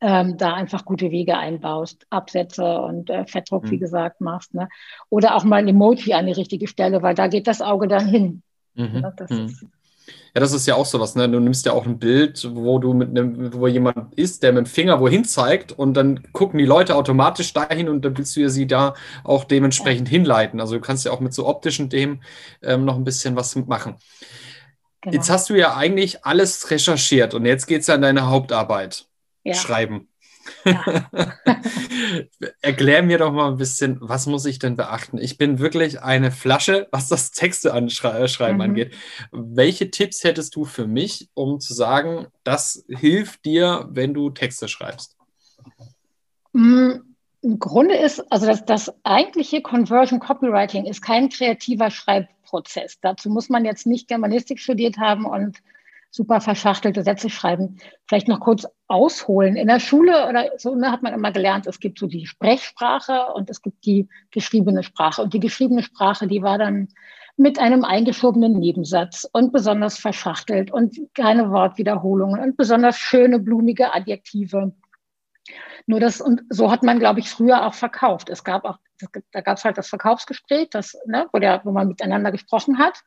[0.00, 3.70] ähm, da einfach gute Wege einbaust, Absätze und äh, Fettdruck, mhm.
[3.70, 4.54] wie gesagt, machst.
[4.54, 4.68] Ne?
[5.08, 8.08] Oder auch mal ein Emoji an die richtige Stelle, weil da geht das Auge dann
[8.08, 8.42] hin.
[8.74, 9.00] Mhm.
[9.02, 9.46] Ja, das mhm.
[9.46, 9.66] ist,
[10.34, 11.28] ja, das ist ja auch sowas, ne?
[11.28, 14.66] Du nimmst ja auch ein Bild, wo du mit einem, wo jemand ist, der mit
[14.66, 18.40] dem Finger wohin zeigt und dann gucken die Leute automatisch dahin und dann willst du
[18.40, 20.60] ja sie da auch dementsprechend hinleiten.
[20.60, 22.22] Also du kannst ja auch mit so optischen Themen
[22.62, 23.96] ähm, noch ein bisschen was machen.
[25.00, 25.14] Genau.
[25.14, 29.09] Jetzt hast du ja eigentlich alles recherchiert und jetzt geht es ja an deine Hauptarbeit
[29.44, 29.54] ja.
[29.54, 30.08] schreiben.
[30.64, 31.10] Ja.
[32.62, 35.18] Erklär mir doch mal ein bisschen, was muss ich denn beachten?
[35.18, 38.60] Ich bin wirklich eine Flasche, was das Texte anschreiben mhm.
[38.60, 38.94] angeht.
[39.32, 44.68] Welche Tipps hättest du für mich, um zu sagen, das hilft dir, wenn du Texte
[44.68, 45.16] schreibst?
[46.52, 46.92] Mm,
[47.42, 52.98] Im Grunde ist, also das, das eigentliche Conversion Copywriting ist kein kreativer Schreibprozess.
[53.00, 55.58] Dazu muss man jetzt nicht Germanistik studiert haben und
[56.10, 57.78] super verschachtelte Sätze schreiben.
[58.06, 59.56] Vielleicht noch kurz ausholen.
[59.56, 63.26] In der Schule oder so ne, hat man immer gelernt, es gibt so die Sprechsprache
[63.34, 65.22] und es gibt die geschriebene Sprache.
[65.22, 66.88] Und die geschriebene Sprache, die war dann
[67.36, 74.72] mit einem eingeschobenen Nebensatz und besonders verschachtelt und keine Wortwiederholungen und besonders schöne, blumige Adjektive.
[75.86, 78.28] Nur das, und so hat man, glaube ich, früher auch verkauft.
[78.28, 78.78] Es gab auch,
[79.32, 83.02] da gab es halt das Verkaufsgespräch, das, ne, wo, der, wo man miteinander gesprochen hat.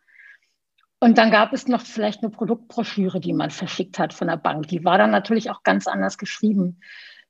[1.03, 4.69] Und dann gab es noch vielleicht eine Produktbroschüre, die man verschickt hat von der Bank.
[4.69, 6.79] Die war dann natürlich auch ganz anders geschrieben.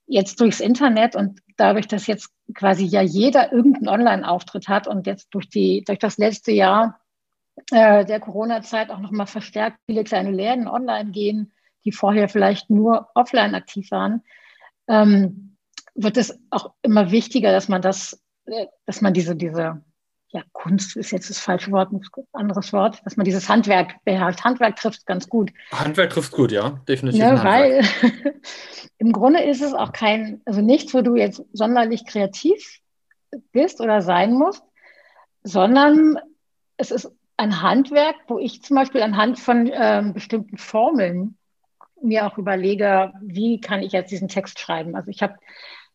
[0.06, 5.30] Jetzt durchs Internet und dadurch, dass jetzt quasi ja jeder irgendeinen Online-Auftritt hat und jetzt
[5.34, 7.00] durch, die, durch das letzte Jahr
[7.72, 11.52] äh, der Corona-Zeit auch nochmal verstärkt viele kleine Läden online gehen,
[11.84, 14.22] die vorher vielleicht nur offline aktiv waren,
[14.88, 15.58] ähm,
[15.96, 19.82] wird es auch immer wichtiger, dass man das, äh, dass man diese, diese
[20.34, 24.44] ja, Kunst ist jetzt das falsche Wort, ein anderes Wort, dass man dieses Handwerk beherrscht.
[24.44, 25.52] Handwerk trifft ganz gut.
[25.72, 27.22] Handwerk trifft gut, ja, definitiv.
[27.22, 27.86] Ne, weil
[28.98, 32.80] im Grunde ist es auch kein, also nichts, wo du jetzt sonderlich kreativ
[33.52, 34.64] bist oder sein musst,
[35.44, 36.18] sondern
[36.78, 41.38] es ist ein Handwerk, wo ich zum Beispiel anhand von ähm, bestimmten Formeln
[42.02, 44.96] mir auch überlege, wie kann ich jetzt diesen Text schreiben.
[44.96, 45.36] Also ich habe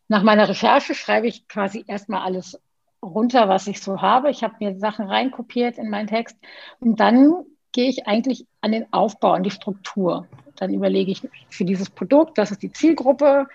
[0.07, 2.57] nach meiner Recherche schreibe ich quasi erstmal alles
[3.03, 4.29] runter, was ich so habe.
[4.29, 6.37] Ich habe mir Sachen reinkopiert in meinen Text
[6.79, 10.27] und dann gehe ich eigentlich an den Aufbau, an die Struktur.
[10.55, 13.47] Dann überlege ich für dieses Produkt, das ist die Zielgruppe.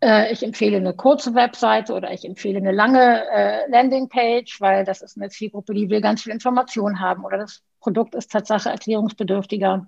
[0.00, 5.02] Äh, ich empfehle eine kurze Webseite oder ich empfehle eine lange äh, Landingpage, weil das
[5.02, 9.86] ist eine Zielgruppe, die will ganz viel Information haben oder das Produkt ist Tatsache erklärungsbedürftiger.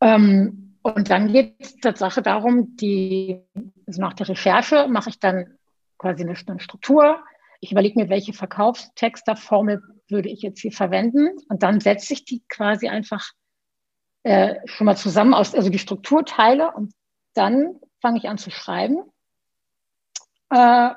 [0.00, 3.42] Ähm, und dann geht es Tatsache darum, die,
[3.86, 5.57] also nach der Recherche mache ich dann
[5.98, 7.22] quasi eine, Struktur.
[7.60, 11.30] Ich überlege mir, welche Verkaufstexterformel würde ich jetzt hier verwenden.
[11.48, 13.32] Und dann setze ich die quasi einfach
[14.22, 16.72] äh, schon mal zusammen aus, also die Strukturteile.
[16.72, 16.92] Und
[17.34, 18.98] dann fange ich an zu schreiben.
[20.50, 20.90] Äh,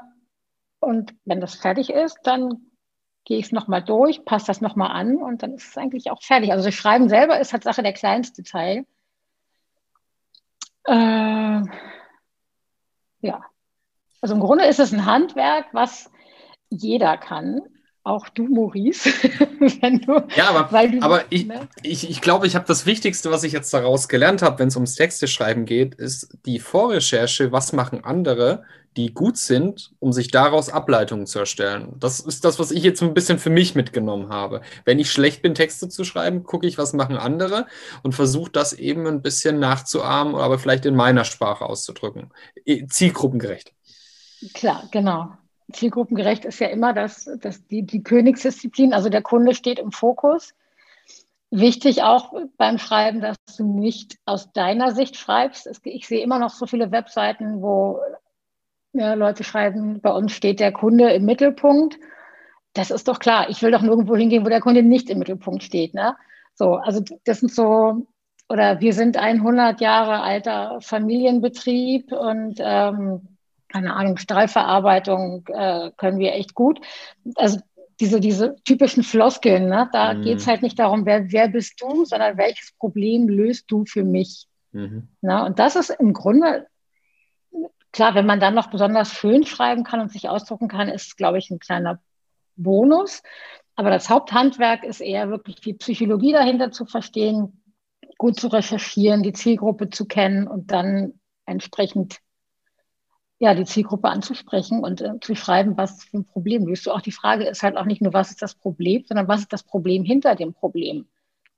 [0.80, 2.72] und wenn das fertig ist, dann
[3.26, 6.22] gehe ich es nochmal durch, passe das nochmal an und dann ist es eigentlich auch
[6.24, 6.52] fertig.
[6.52, 8.86] Also das Schreiben selber ist halt Sache der kleinste Teil.
[10.86, 11.62] Äh,
[13.22, 13.46] ja,
[14.22, 16.10] also im Grunde ist es ein Handwerk, was
[16.70, 17.62] jeder kann.
[18.04, 19.10] Auch du, Maurice.
[19.82, 21.68] wenn du, ja, aber, du, aber ich, ne?
[21.84, 24.76] ich, ich glaube, ich habe das Wichtigste, was ich jetzt daraus gelernt habe, wenn es
[24.76, 28.64] ums Texte schreiben geht, ist die Vorrecherche, was machen andere,
[28.98, 31.94] die gut sind, um sich daraus Ableitungen zu erstellen.
[32.00, 34.62] Das ist das, was ich jetzt ein bisschen für mich mitgenommen habe.
[34.84, 37.68] Wenn ich schlecht bin, Texte zu schreiben, gucke ich, was machen andere
[38.02, 42.32] und versuche das eben ein bisschen nachzuahmen, aber vielleicht in meiner Sprache auszudrücken.
[42.90, 43.74] Zielgruppengerecht.
[44.54, 45.34] Klar, genau.
[45.72, 50.54] Zielgruppengerecht ist ja immer das, das die, die Königsdisziplin, also der Kunde steht im Fokus.
[51.50, 55.70] Wichtig auch beim Schreiben, dass du nicht aus deiner Sicht schreibst.
[55.84, 58.00] Ich sehe immer noch so viele Webseiten, wo
[58.94, 61.98] ja, Leute schreiben, bei uns steht der Kunde im Mittelpunkt.
[62.74, 63.50] Das ist doch klar.
[63.50, 65.94] Ich will doch nirgendwo hingehen, wo der Kunde nicht im Mittelpunkt steht.
[65.94, 66.16] Ne?
[66.56, 68.08] So, also das sind so,
[68.48, 73.31] oder wir sind ein 100 Jahre alter Familienbetrieb und ähm,
[73.72, 76.80] keine Ahnung, Stahlverarbeitung äh, können wir echt gut.
[77.36, 77.60] Also
[78.00, 79.90] diese, diese typischen Floskeln, ne?
[79.94, 80.24] da mhm.
[80.24, 84.04] geht es halt nicht darum, wer, wer bist du, sondern welches Problem löst du für
[84.04, 84.48] mich.
[84.72, 85.08] Mhm.
[85.22, 86.68] Na, und das ist im Grunde,
[87.92, 91.38] klar, wenn man dann noch besonders schön schreiben kann und sich ausdrucken kann, ist, glaube
[91.38, 92.02] ich, ein kleiner
[92.56, 93.22] Bonus.
[93.76, 97.62] Aber das Haupthandwerk ist eher wirklich die Psychologie dahinter zu verstehen,
[98.18, 101.14] gut zu recherchieren, die Zielgruppe zu kennen und dann
[101.46, 102.18] entsprechend
[103.42, 106.92] ja, die Zielgruppe anzusprechen und äh, zu schreiben, was für ein Problem löst du.
[106.92, 109.52] Auch die Frage ist halt auch nicht nur, was ist das Problem, sondern was ist
[109.52, 111.08] das Problem hinter dem Problem.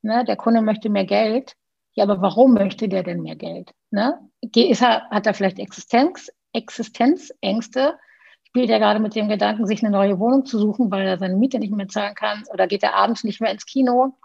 [0.02, 0.24] Ne?
[0.24, 1.58] Der Kunde möchte mehr Geld.
[1.94, 3.74] Ja, aber warum möchte der denn mehr Geld?
[3.92, 4.18] Ne?
[4.40, 8.00] Ist er, hat er vielleicht Existenz, Existenzängste?
[8.48, 11.36] Spielt er gerade mit dem Gedanken, sich eine neue Wohnung zu suchen, weil er seine
[11.36, 12.46] Miete nicht mehr zahlen kann?
[12.54, 14.16] Oder geht er abends nicht mehr ins Kino?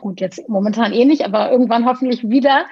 [0.00, 2.64] Gut, jetzt momentan eh nicht, aber irgendwann hoffentlich wieder,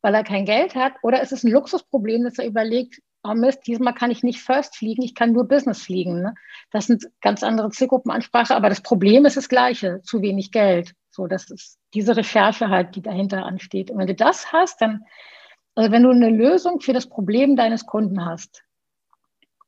[0.00, 0.92] weil er kein Geld hat.
[1.02, 4.76] Oder ist es ein Luxusproblem, dass er überlegt, oh Mist, diesmal kann ich nicht First
[4.76, 6.22] fliegen, ich kann nur Business fliegen.
[6.22, 6.34] Ne?
[6.70, 10.94] Das sind ganz andere Zielgruppenansprache, aber das Problem ist das gleiche, zu wenig Geld.
[11.10, 13.90] So, das ist diese Recherche halt, die dahinter ansteht.
[13.90, 15.04] Und wenn du das hast, dann,
[15.74, 18.62] also wenn du eine Lösung für das Problem deines Kunden hast,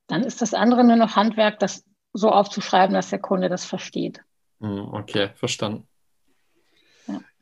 [0.07, 4.21] dann ist das andere nur noch Handwerk, das so aufzuschreiben, dass der Kunde das versteht.
[4.61, 5.87] Hm, okay, verstanden.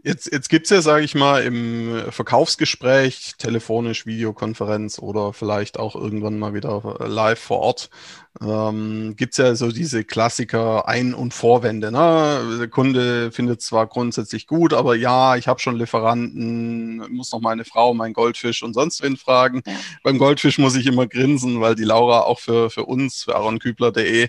[0.00, 5.96] Jetzt, jetzt gibt es ja, sage ich mal, im Verkaufsgespräch, telefonisch, Videokonferenz oder vielleicht auch
[5.96, 7.90] irgendwann mal wieder live vor Ort,
[8.40, 11.90] ähm, gibt es ja so diese Klassiker Ein- und Vorwände.
[11.90, 12.58] Ne?
[12.58, 17.64] Der Kunde findet zwar grundsätzlich gut, aber ja, ich habe schon Lieferanten, muss noch meine
[17.64, 19.62] Frau, mein Goldfisch und sonst wen fragen.
[19.66, 19.72] Ja.
[20.02, 24.24] Beim Goldfisch muss ich immer grinsen, weil die Laura auch für, für uns, für aaronkübler.de,
[24.24, 24.28] äh,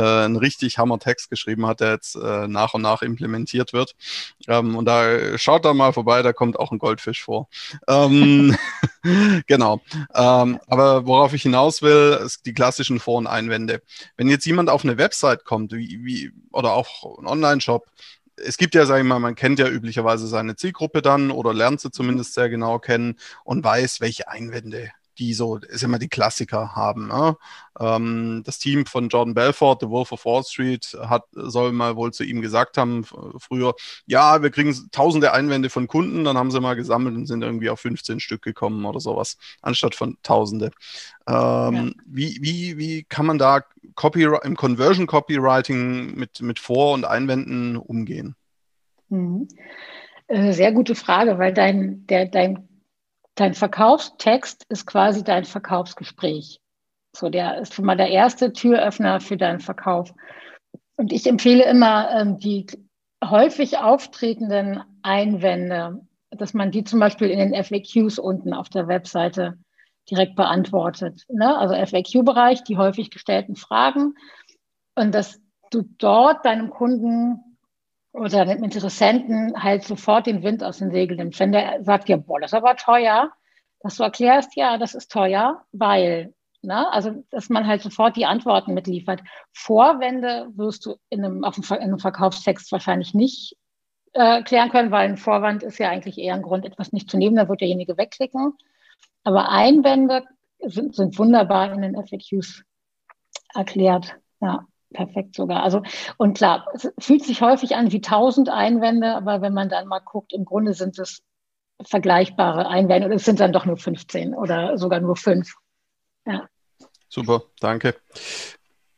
[0.00, 3.94] einen richtig Hammer-Text geschrieben hat, der jetzt äh, nach und nach implementiert wird.
[4.48, 7.48] Ähm, und da schaut da mal vorbei, da kommt auch ein Goldfisch vor.
[7.88, 8.56] Ähm,
[9.46, 9.80] genau.
[10.14, 13.82] Ähm, aber worauf ich hinaus will, ist die klassischen Vor- und Einwände.
[14.16, 17.86] Wenn jetzt jemand auf eine Website kommt, wie, wie, oder auch ein Online-Shop,
[18.36, 21.80] es gibt ja, sage ich mal, man kennt ja üblicherweise seine Zielgruppe dann oder lernt
[21.80, 26.74] sie zumindest sehr genau kennen und weiß, welche Einwände die so, ist immer die Klassiker
[26.74, 27.08] haben.
[27.08, 27.36] Ne?
[27.78, 32.12] Ähm, das Team von Jordan Belfort, The Wolf of Wall Street, hat, soll mal wohl
[32.12, 33.74] zu ihm gesagt haben, früher,
[34.06, 37.68] ja, wir kriegen tausende Einwände von Kunden, dann haben sie mal gesammelt und sind irgendwie
[37.68, 40.70] auf 15 Stück gekommen oder sowas, anstatt von tausende.
[41.28, 41.90] Ähm, ja.
[42.06, 43.62] wie, wie, wie kann man da
[43.94, 48.34] Copyright, im Conversion Copywriting mit, mit Vor- und Einwänden umgehen?
[49.10, 49.48] Mhm.
[50.28, 52.69] Äh, sehr gute Frage, weil dein, der, dein
[53.34, 56.60] dein Verkaufstext ist quasi dein Verkaufsgespräch.
[57.16, 60.12] So, der ist schon mal der erste Türöffner für deinen Verkauf.
[60.96, 62.66] Und ich empfehle immer ähm, die
[63.24, 69.58] häufig auftretenden Einwände, dass man die zum Beispiel in den FAQs unten auf der Webseite
[70.10, 71.24] direkt beantwortet.
[71.28, 71.56] Ne?
[71.56, 74.14] Also FAQ-Bereich, die häufig gestellten Fragen.
[74.94, 75.40] Und dass
[75.70, 77.49] du dort deinem Kunden
[78.12, 81.38] oder dem Interessenten halt sofort den Wind aus den Segeln nimmt.
[81.38, 83.32] Wenn der sagt, ja, boah, das ist aber teuer,
[83.80, 86.92] dass du erklärst, ja, das ist teuer, weil, ne?
[86.92, 89.22] also dass man halt sofort die Antworten mitliefert.
[89.52, 93.56] Vorwände wirst du in einem, auf einem, in einem Verkaufstext wahrscheinlich nicht
[94.12, 97.16] äh, klären können, weil ein Vorwand ist ja eigentlich eher ein Grund, etwas nicht zu
[97.16, 98.54] nehmen, da wird derjenige wegklicken.
[99.22, 100.24] Aber Einwände
[100.58, 102.64] sind, sind wunderbar in den FAQs
[103.54, 104.16] erklärt.
[104.40, 105.62] Ja perfekt sogar.
[105.62, 105.82] Also,
[106.16, 110.00] und klar, es fühlt sich häufig an wie tausend Einwände, aber wenn man dann mal
[110.00, 111.22] guckt, im Grunde sind es
[111.82, 115.54] vergleichbare Einwände und es sind dann doch nur 15 oder sogar nur fünf.
[116.26, 116.48] Ja.
[117.08, 117.96] Super, danke.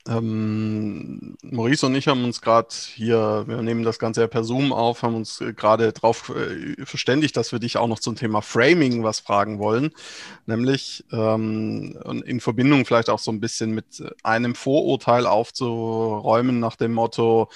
[0.09, 4.73] Ähm, Maurice und ich haben uns gerade hier, wir nehmen das Ganze ja per Zoom
[4.73, 8.43] auf, haben uns äh, gerade darauf äh, verständigt, dass wir dich auch noch zum Thema
[8.43, 9.91] Framing was fragen wollen.
[10.47, 16.95] Nämlich ähm, in Verbindung vielleicht auch so ein bisschen mit einem Vorurteil aufzuräumen nach dem
[16.95, 17.49] Motto,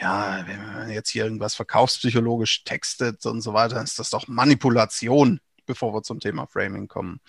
[0.00, 5.38] ja, wenn man jetzt hier irgendwas verkaufspsychologisch textet und so weiter, ist das doch Manipulation
[5.66, 7.20] bevor wir zum Thema Framing kommen.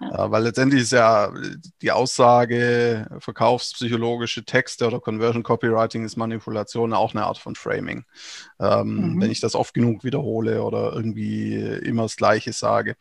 [0.00, 0.26] Ja.
[0.26, 1.32] Äh, weil letztendlich ist ja
[1.82, 8.04] die Aussage, verkaufspsychologische Texte oder Conversion Copywriting ist Manipulation auch eine Art von Framing.
[8.60, 9.20] Ähm, mhm.
[9.20, 12.96] Wenn ich das oft genug wiederhole oder irgendwie immer das Gleiche sage.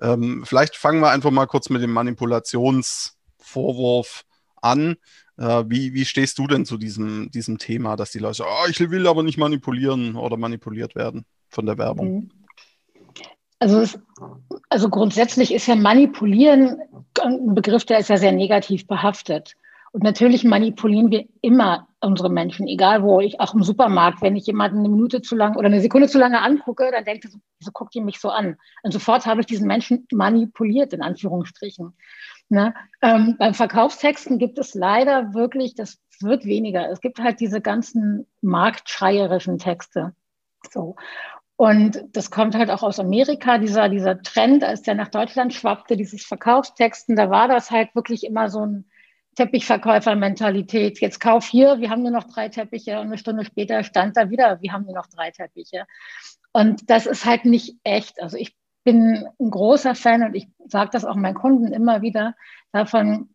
[0.00, 4.24] Ähm, vielleicht fangen wir einfach mal kurz mit dem Manipulationsvorwurf
[4.62, 4.96] an.
[5.36, 8.68] Äh, wie, wie stehst du denn zu diesem, diesem Thema, dass die Leute sagen, oh,
[8.68, 12.14] ich will aber nicht manipulieren oder manipuliert werden von der Werbung?
[12.14, 12.30] Mhm.
[13.60, 13.98] Also, es,
[14.68, 16.80] also grundsätzlich ist ja Manipulieren
[17.20, 19.54] ein Begriff, der ist ja sehr negativ behaftet.
[19.92, 24.46] Und natürlich manipulieren wir immer unsere Menschen, egal wo ich, auch im Supermarkt, wenn ich
[24.46, 27.38] jemanden eine Minute zu lang oder eine Sekunde zu lange angucke, dann denkt er so,
[27.58, 28.56] wieso guckt ihr mich so an?
[28.82, 31.92] Und sofort habe ich diesen Menschen manipuliert, in Anführungsstrichen.
[32.48, 32.74] Ne?
[33.02, 36.88] Ähm, beim Verkaufstexten gibt es leider wirklich, das wird weniger.
[36.90, 40.14] Es gibt halt diese ganzen marktschreierischen Texte.
[40.70, 40.96] So.
[41.60, 45.94] Und das kommt halt auch aus Amerika, dieser, dieser Trend, als der nach Deutschland schwappte,
[45.94, 48.86] dieses Verkaufstexten, da war das halt wirklich immer so ein
[49.34, 51.02] Teppichverkäufer-Mentalität.
[51.02, 54.30] Jetzt kauf hier, wir haben nur noch drei Teppiche und eine Stunde später stand da
[54.30, 55.84] wieder, wir haben nur noch drei Teppiche.
[56.54, 58.22] Und das ist halt nicht echt.
[58.22, 62.36] Also ich bin ein großer Fan und ich sage das auch meinen Kunden immer wieder
[62.72, 63.34] davon,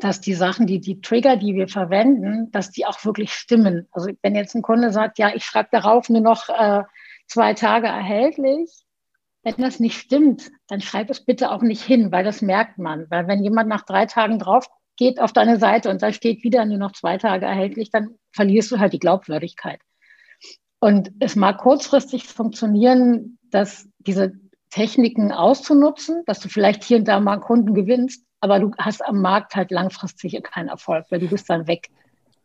[0.00, 3.88] dass die Sachen, die, die Trigger, die wir verwenden, dass die auch wirklich stimmen.
[3.92, 6.84] Also wenn jetzt ein Kunde sagt, ja, ich schreibe darauf nur noch äh,
[7.28, 8.70] zwei Tage erhältlich.
[9.44, 13.06] Wenn das nicht stimmt, dann schreib es bitte auch nicht hin, weil das merkt man.
[13.08, 16.64] Weil wenn jemand nach drei Tagen drauf geht auf deine Seite und da steht wieder
[16.64, 19.80] nur noch zwei Tage erhältlich, dann verlierst du halt die Glaubwürdigkeit.
[20.80, 24.32] Und es mag kurzfristig funktionieren, dass diese
[24.70, 29.20] Techniken auszunutzen, dass du vielleicht hier und da mal Kunden gewinnst, aber du hast am
[29.20, 31.88] Markt halt langfristig keinen Erfolg, weil du bist dann weg.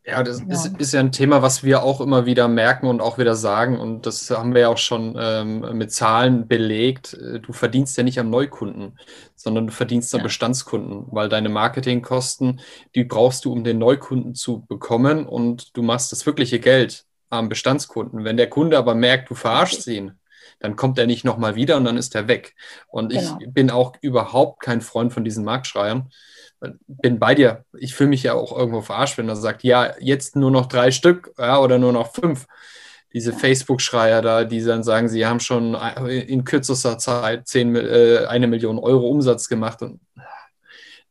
[0.06, 0.46] Ja, das ja.
[0.48, 3.80] Ist, ist, ja ein Thema, was wir auch immer wieder merken und auch wieder sagen.
[3.80, 7.18] Und das haben wir ja auch schon ähm, mit Zahlen belegt.
[7.42, 9.00] Du verdienst ja nicht am Neukunden,
[9.36, 10.24] sondern du verdienst am ja.
[10.24, 12.60] Bestandskunden, weil deine Marketingkosten,
[12.96, 15.26] die brauchst du, um den Neukunden zu bekommen.
[15.26, 18.26] Und du machst das wirkliche Geld am Bestandskunden.
[18.26, 20.20] Wenn der Kunde aber merkt, du verarschst ihn,
[20.60, 22.56] Dann kommt er nicht nochmal wieder und dann ist er weg.
[22.88, 23.38] Und genau.
[23.40, 26.10] ich bin auch überhaupt kein Freund von diesen Marktschreiern.
[26.88, 27.66] Bin bei dir.
[27.78, 30.92] Ich fühle mich ja auch irgendwo verarscht, wenn er sagt, ja, jetzt nur noch drei
[30.92, 32.48] Stück ja, oder nur noch fünf.
[33.14, 35.76] Diese Facebook-Schreier da, die dann sagen, sie haben schon
[36.08, 39.82] in kürzester Zeit zehn, äh, eine Million Euro Umsatz gemacht.
[39.84, 40.00] Und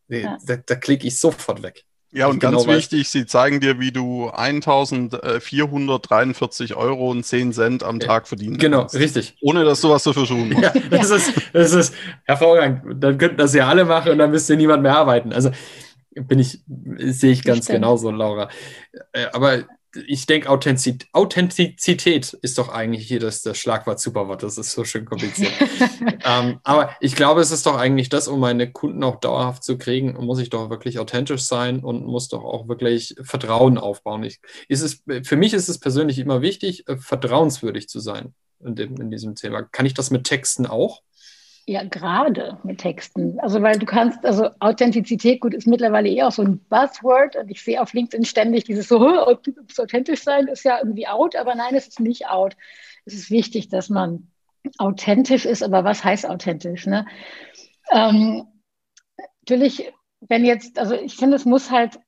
[0.09, 0.37] ja.
[0.45, 1.85] da, da klicke ich sofort weg.
[2.13, 3.11] Ja, und ganz genau wichtig, weiß.
[3.11, 8.93] sie zeigen dir, wie du 1443 Euro und 10 Cent am Tag verdienen Genau, kannst,
[8.95, 9.35] richtig.
[9.41, 10.63] Ohne dass du was dafür tun musst.
[10.63, 11.15] Ja, das, ja.
[11.15, 11.95] Ist, das ist
[12.25, 13.03] hervorragend.
[13.03, 15.33] Dann könnten das ja alle machen und dann müsste niemand mehr arbeiten.
[15.33, 15.49] Also
[16.15, 16.61] bin ich,
[16.97, 18.49] sehe ich ganz genauso, Laura.
[19.11, 19.63] Äh, aber
[20.07, 24.43] ich denke, Authentizität, Authentizität ist doch eigentlich hier das, das Schlagwort Superwort.
[24.43, 25.51] Das ist so schön kompliziert.
[26.25, 29.77] ähm, aber ich glaube, es ist doch eigentlich das, um meine Kunden auch dauerhaft zu
[29.77, 34.23] kriegen, muss ich doch wirklich authentisch sein und muss doch auch wirklich Vertrauen aufbauen.
[34.23, 38.33] Ich, ist es, für mich ist es persönlich immer wichtig, äh, vertrauenswürdig zu sein
[38.63, 39.63] in, dem, in diesem Thema.
[39.63, 41.01] Kann ich das mit Texten auch?
[41.65, 43.39] Ja, gerade mit Texten.
[43.39, 47.49] Also, weil du kannst, also Authentizität, gut, ist mittlerweile eher auch so ein Buzzword und
[47.49, 51.73] ich sehe auf LinkedIn ständig dieses so, authentisch sein ist ja irgendwie out, aber nein,
[51.73, 52.57] es ist nicht out.
[53.05, 54.27] Es ist wichtig, dass man
[54.77, 56.85] authentisch ist, aber was heißt authentisch?
[56.85, 57.05] Ne?
[57.91, 58.45] Ähm,
[59.41, 61.99] natürlich, wenn jetzt, also ich finde, es muss halt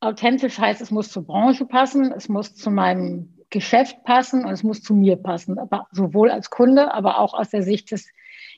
[0.00, 4.64] authentisch heißt, es muss zur Branche passen, es muss zu meinem Geschäft passen und es
[4.64, 8.08] muss zu mir passen, aber sowohl als Kunde, aber auch aus der Sicht des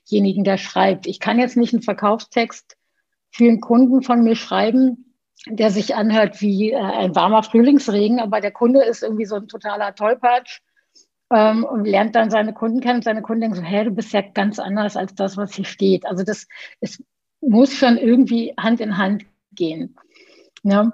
[0.08, 1.06] desjenigen, der schreibt.
[1.06, 2.76] Ich kann jetzt nicht einen Verkaufstext
[3.30, 5.14] für einen Kunden von mir schreiben,
[5.46, 9.48] der sich anhört wie äh, ein warmer Frühlingsregen, aber der Kunde ist irgendwie so ein
[9.48, 10.60] totaler Tollpatsch
[11.32, 14.22] ähm, und lernt dann seine Kunden kennen seine Kunden denken so, hey, du bist ja
[14.22, 16.06] ganz anders als das, was hier steht.
[16.06, 16.46] Also das
[16.80, 17.02] es
[17.40, 19.94] muss schon irgendwie Hand in Hand gehen.
[20.62, 20.90] Ja.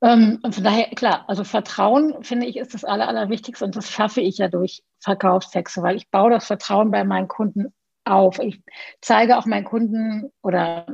[0.00, 3.90] Ähm, und von daher, klar, also Vertrauen, finde ich, ist das Aller, Allerwichtigste und das
[3.90, 7.72] schaffe ich ja durch Verkaufstexte, weil ich baue das Vertrauen bei meinen Kunden
[8.04, 8.38] auf.
[8.38, 8.62] Ich
[9.00, 10.86] zeige auch meinen Kunden oder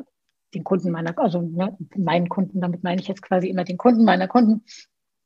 [0.54, 4.04] den Kunden meiner, also ne, meinen Kunden, damit meine ich jetzt quasi immer den Kunden
[4.04, 4.64] meiner Kunden.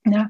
[0.06, 0.28] Ja,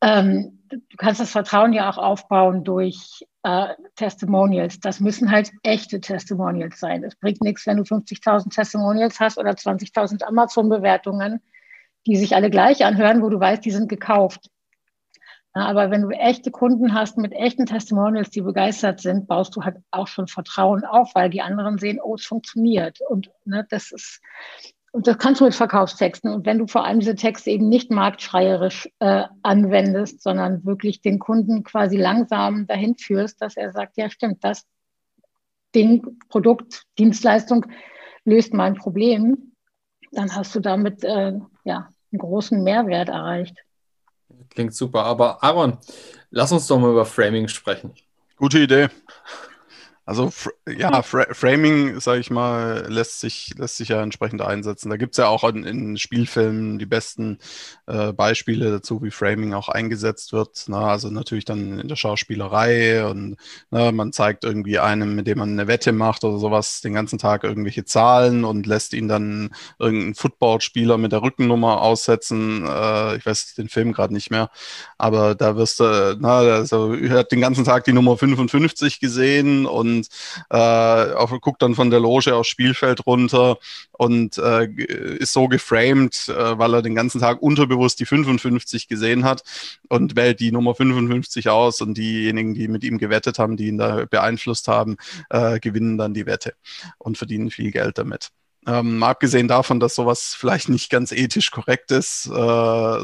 [0.00, 4.80] ähm, du kannst das Vertrauen ja auch aufbauen durch äh, Testimonials.
[4.80, 7.04] Das müssen halt echte Testimonials sein.
[7.04, 11.42] Es bringt nichts, wenn du 50.000 Testimonials hast oder 20.000 Amazon-Bewertungen,
[12.06, 14.48] die sich alle gleich anhören, wo du weißt, die sind gekauft.
[15.52, 19.78] Aber wenn du echte Kunden hast mit echten Testimonials, die begeistert sind, baust du halt
[19.90, 23.00] auch schon Vertrauen auf, weil die anderen sehen, oh, es funktioniert.
[23.08, 24.20] Und ne, das ist,
[24.92, 26.32] und das kannst du mit Verkaufstexten.
[26.32, 31.18] Und wenn du vor allem diese Texte eben nicht marktschreierisch äh, anwendest, sondern wirklich den
[31.18, 34.66] Kunden quasi langsam dahin führst, dass er sagt, ja, stimmt, das
[35.74, 37.66] Ding, Produkt, Dienstleistung
[38.24, 39.52] löst mein Problem,
[40.12, 43.56] dann hast du damit äh, ja, einen großen Mehrwert erreicht.
[44.50, 45.04] Klingt super.
[45.04, 45.78] Aber Aaron,
[46.30, 47.94] lass uns doch mal über Framing sprechen.
[48.36, 48.88] Gute Idee.
[50.10, 50.32] Also
[50.68, 54.90] ja, Fra Framing, sage ich mal, lässt sich, lässt sich ja entsprechend einsetzen.
[54.90, 57.38] Da gibt es ja auch in, in, Spielfilmen die besten
[57.86, 60.64] äh, Beispiele dazu, wie Framing auch eingesetzt wird.
[60.66, 63.36] Na, also natürlich dann in der Schauspielerei und
[63.70, 67.20] na, man zeigt irgendwie einem, mit dem man eine Wette macht oder sowas, den ganzen
[67.20, 72.66] Tag irgendwelche Zahlen und lässt ihn dann irgendeinen Footballspieler mit der Rückennummer aussetzen.
[72.66, 74.50] Äh, ich weiß den Film gerade nicht mehr,
[74.98, 79.99] aber da wirst du, na, also, hat den ganzen Tag die Nummer 55 gesehen und
[80.00, 80.08] und
[80.50, 83.58] äh, auf, guckt dann von der Loge aufs Spielfeld runter
[83.92, 89.24] und äh, ist so geframed, äh, weil er den ganzen Tag unterbewusst die 55 gesehen
[89.24, 89.42] hat
[89.88, 93.78] und wählt die Nummer 55 aus und diejenigen, die mit ihm gewettet haben, die ihn
[93.78, 94.96] da beeinflusst haben,
[95.30, 96.54] äh, gewinnen dann die Wette
[96.98, 98.30] und verdienen viel Geld damit.
[98.66, 102.30] Ähm, abgesehen davon, dass sowas vielleicht nicht ganz ethisch korrekt ist, äh,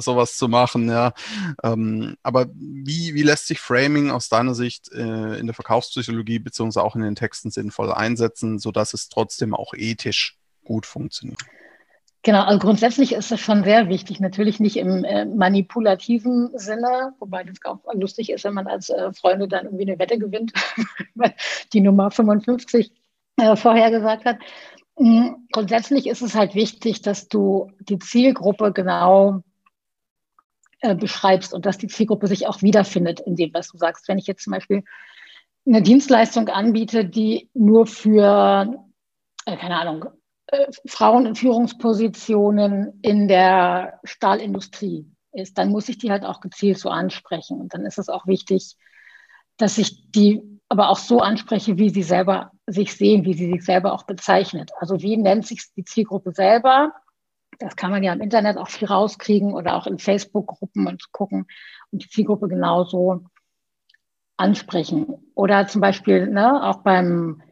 [0.00, 1.14] sowas zu machen, ja.
[1.62, 6.84] Ähm, aber wie, wie lässt sich Framing aus deiner Sicht äh, in der Verkaufspsychologie beziehungsweise
[6.84, 11.40] auch in den Texten sinnvoll einsetzen, sodass es trotzdem auch ethisch gut funktioniert?
[12.26, 14.18] Genau, also grundsätzlich ist das schon sehr wichtig.
[14.18, 19.12] Natürlich nicht im äh, manipulativen Sinne, wobei das auch lustig ist, wenn man als äh,
[19.12, 20.52] Freunde dann irgendwie eine Wette gewinnt,
[21.72, 22.90] die Nummer 55
[23.36, 24.38] äh, vorher gesagt hat.
[24.98, 25.48] Mhm.
[25.52, 29.42] Grundsätzlich ist es halt wichtig, dass du die Zielgruppe genau
[30.80, 34.08] äh, beschreibst und dass die Zielgruppe sich auch wiederfindet in dem, was du sagst.
[34.08, 34.84] Wenn ich jetzt zum Beispiel
[35.66, 38.86] eine Dienstleistung anbiete, die nur für,
[39.44, 40.06] äh, keine Ahnung,
[40.46, 46.78] äh, Frauen in Führungspositionen in der Stahlindustrie ist, dann muss ich die halt auch gezielt
[46.78, 47.60] so ansprechen.
[47.60, 48.76] Und dann ist es auch wichtig,
[49.56, 53.64] dass ich die aber auch so anspreche, wie sie selber sich sehen, wie sie sich
[53.64, 54.72] selber auch bezeichnet.
[54.78, 56.92] Also wie nennt sich die Zielgruppe selber?
[57.58, 61.46] Das kann man ja im Internet auch viel rauskriegen oder auch in Facebook-Gruppen und gucken
[61.90, 63.24] und die Zielgruppe genauso
[64.36, 65.30] ansprechen.
[65.34, 67.42] Oder zum Beispiel ne, auch beim,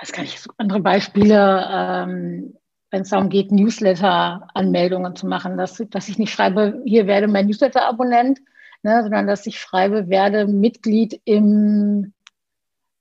[0.00, 2.56] weiß gar nicht, andere Beispiele, ähm,
[2.90, 7.46] wenn es darum geht, Newsletter-Anmeldungen zu machen, dass, dass ich nicht schreibe, hier werde mein
[7.46, 8.40] Newsletter-Abonnent,
[8.82, 12.14] ne, sondern dass ich schreibe, werde Mitglied im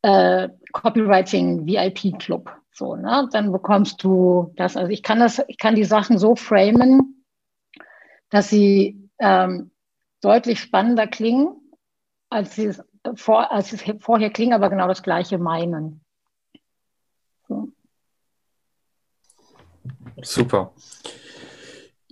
[0.05, 2.51] äh, Copywriting VIP Club.
[2.71, 3.27] So, ne?
[3.31, 4.77] Dann bekommst du das.
[4.77, 7.25] Also ich kann das, ich kann die Sachen so framen,
[8.29, 9.71] dass sie ähm,
[10.21, 11.55] deutlich spannender klingen,
[12.29, 12.83] als sie es,
[13.15, 16.01] vor, als es vorher klingen, aber genau das Gleiche meinen.
[17.47, 17.69] So.
[20.21, 20.73] Super.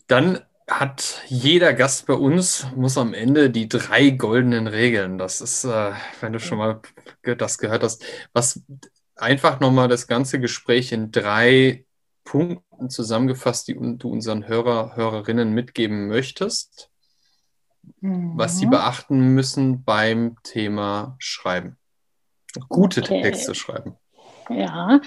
[0.07, 0.39] Dann
[0.79, 5.17] hat jeder Gast bei uns, muss am Ende die drei goldenen Regeln.
[5.17, 6.81] Das ist, äh, wenn du schon mal
[7.23, 8.03] das gehört hast,
[8.33, 8.61] was
[9.15, 11.85] einfach nochmal das ganze Gespräch in drei
[12.23, 16.89] Punkten zusammengefasst, die du unseren Hörer, Hörerinnen mitgeben möchtest,
[18.01, 18.33] mhm.
[18.35, 21.77] was sie beachten müssen beim Thema Schreiben.
[22.69, 23.21] Gute okay.
[23.21, 23.97] Texte schreiben.
[24.49, 25.01] Ja,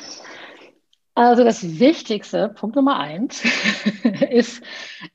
[1.17, 3.43] also das Wichtigste, Punkt Nummer eins,
[4.31, 4.63] ist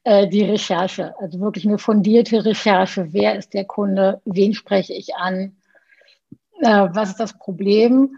[0.04, 1.14] äh, die Recherche.
[1.20, 3.14] Also wirklich eine fundierte Recherche.
[3.14, 4.20] Wer ist der Kunde?
[4.26, 5.56] Wen spreche ich an?
[6.60, 8.18] Äh, was ist das Problem?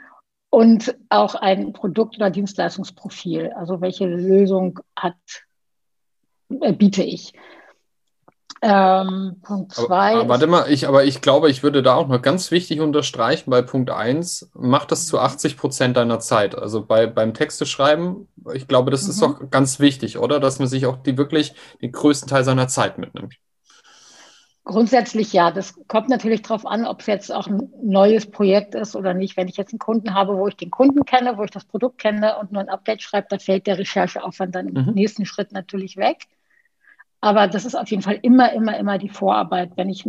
[0.49, 3.51] Und auch ein Produkt- oder Dienstleistungsprofil.
[3.51, 5.15] Also welche Lösung hat,
[6.61, 7.33] äh, biete ich?
[8.65, 10.29] Ähm, Punkt 2.
[10.29, 13.61] Warte mal, ich, aber ich glaube, ich würde da auch noch ganz wichtig unterstreichen bei
[13.61, 16.57] Punkt 1, mach das zu 80 Prozent deiner Zeit.
[16.57, 19.09] Also bei, beim Texte schreiben, ich glaube, das mhm.
[19.09, 20.39] ist auch ganz wichtig, oder?
[20.39, 23.35] Dass man sich auch die wirklich den größten Teil seiner Zeit mitnimmt.
[24.63, 25.51] Grundsätzlich ja.
[25.51, 29.35] Das kommt natürlich darauf an, ob es jetzt auch ein neues Projekt ist oder nicht.
[29.35, 31.97] Wenn ich jetzt einen Kunden habe, wo ich den Kunden kenne, wo ich das Produkt
[31.97, 34.93] kenne und nur ein Update schreibe, da fällt der Rechercheaufwand dann im mhm.
[34.93, 36.27] nächsten Schritt natürlich weg.
[37.23, 40.05] Aber das ist auf jeden Fall immer, immer, immer die Vorarbeit, wenn ich,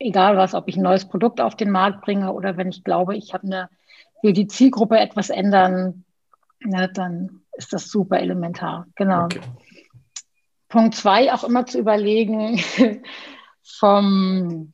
[0.00, 3.14] egal was, ob ich ein neues Produkt auf den Markt bringe oder wenn ich glaube,
[3.14, 3.70] ich habe eine,
[4.22, 6.04] will die Zielgruppe etwas ändern,
[6.58, 8.88] na, dann ist das super elementar.
[8.96, 9.26] Genau.
[9.26, 9.40] Okay.
[10.68, 12.60] Punkt zwei, auch immer zu überlegen,
[13.62, 14.72] vom,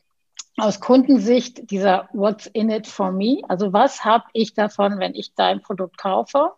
[0.57, 3.43] aus Kundensicht dieser What's in it for me?
[3.47, 6.53] Also was habe ich davon, wenn ich dein Produkt kaufe?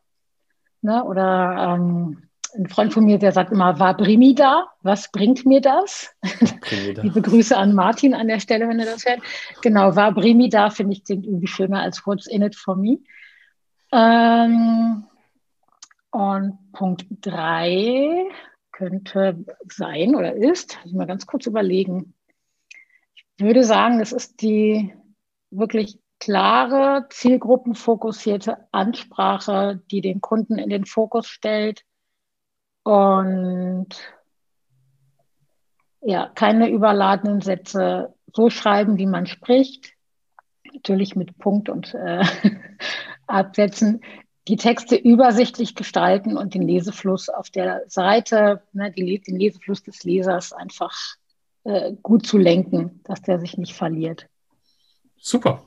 [0.82, 1.02] Ne?
[1.02, 4.68] Oder ähm, ein Freund von mir, der sagt immer, war Brimi da?
[4.82, 6.14] Was bringt mir das?
[6.70, 9.20] Liebe Grüße an Martin an der Stelle, wenn er das hört.
[9.62, 12.98] Genau, war Brimi da, finde ich, klingt irgendwie schöner als What's in it for me.
[13.92, 15.04] Ähm,
[16.10, 18.26] und Punkt drei
[18.72, 22.14] könnte sein oder ist, muss ich mal ganz kurz überlegen.
[23.14, 24.94] Ich würde sagen, das ist die
[25.50, 31.84] wirklich klare, zielgruppenfokussierte Ansprache, die den Kunden in den Fokus stellt
[32.82, 33.88] und
[36.02, 39.94] ja, keine überladenen Sätze so schreiben, wie man spricht.
[40.72, 42.24] Natürlich mit Punkt und äh,
[43.26, 44.00] Absätzen.
[44.48, 50.02] Die Texte übersichtlich gestalten und den Lesefluss auf der Seite, ne, die, den Lesefluss des
[50.04, 50.96] Lesers einfach
[51.64, 54.26] äh, gut zu lenken, dass der sich nicht verliert.
[55.18, 55.62] Super.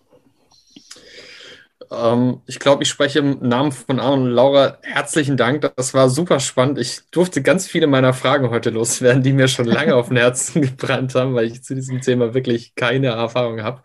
[1.91, 4.77] Ähm, ich glaube, ich spreche im Namen von Arne und Laura.
[4.81, 5.61] Herzlichen Dank.
[5.75, 6.79] Das war super spannend.
[6.79, 10.61] Ich durfte ganz viele meiner Fragen heute loswerden, die mir schon lange auf den Herzen
[10.63, 13.81] gebrannt haben, weil ich zu diesem Thema wirklich keine Erfahrung habe.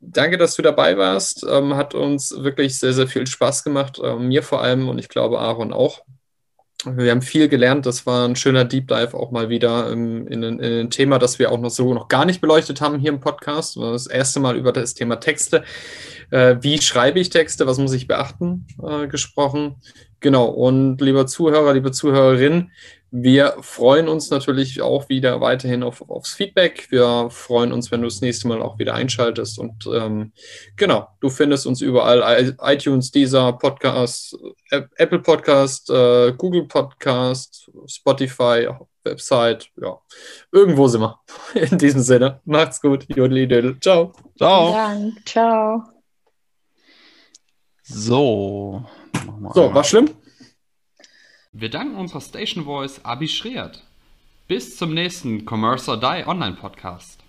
[0.00, 1.46] Danke, dass du dabei warst.
[1.48, 4.00] Ähm, hat uns wirklich sehr, sehr viel Spaß gemacht.
[4.02, 6.02] Ähm, mir vor allem und ich glaube Aaron auch.
[6.84, 7.86] Wir haben viel gelernt.
[7.86, 11.38] Das war ein schöner Deep Dive auch mal wieder in, in, in, ein Thema, das
[11.38, 13.76] wir auch noch so noch gar nicht beleuchtet haben hier im Podcast.
[13.76, 15.64] Das erste Mal über das Thema Texte.
[16.30, 17.66] Äh, wie schreibe ich Texte?
[17.66, 18.66] Was muss ich beachten?
[18.82, 19.76] Äh, gesprochen.
[20.20, 20.46] Genau.
[20.46, 22.70] Und lieber Zuhörer, liebe Zuhörerin,
[23.12, 26.86] wir freuen uns natürlich auch wieder weiterhin auf, aufs Feedback.
[26.90, 29.58] Wir freuen uns, wenn du das nächste Mal auch wieder einschaltest.
[29.58, 30.32] Und ähm,
[30.76, 34.36] genau, du findest uns überall: iTunes, Deezer, Podcast,
[34.70, 38.68] Apple Podcast, äh, Google Podcast, Spotify,
[39.02, 39.70] Website.
[39.80, 39.98] Ja,
[40.52, 41.18] irgendwo sind wir.
[41.54, 43.06] In diesem Sinne, macht's gut.
[43.08, 43.78] Jodli Dödel.
[43.80, 44.12] Ciao.
[44.36, 44.72] Ciao.
[44.72, 45.26] Dank.
[45.26, 45.99] Ciao.
[47.92, 48.84] So.
[49.52, 50.10] So, war schlimm?
[51.52, 53.82] Wir danken unserer Station Voice Abi Schreert.
[54.46, 57.19] Bis zum nächsten Commerce or Die Online Podcast.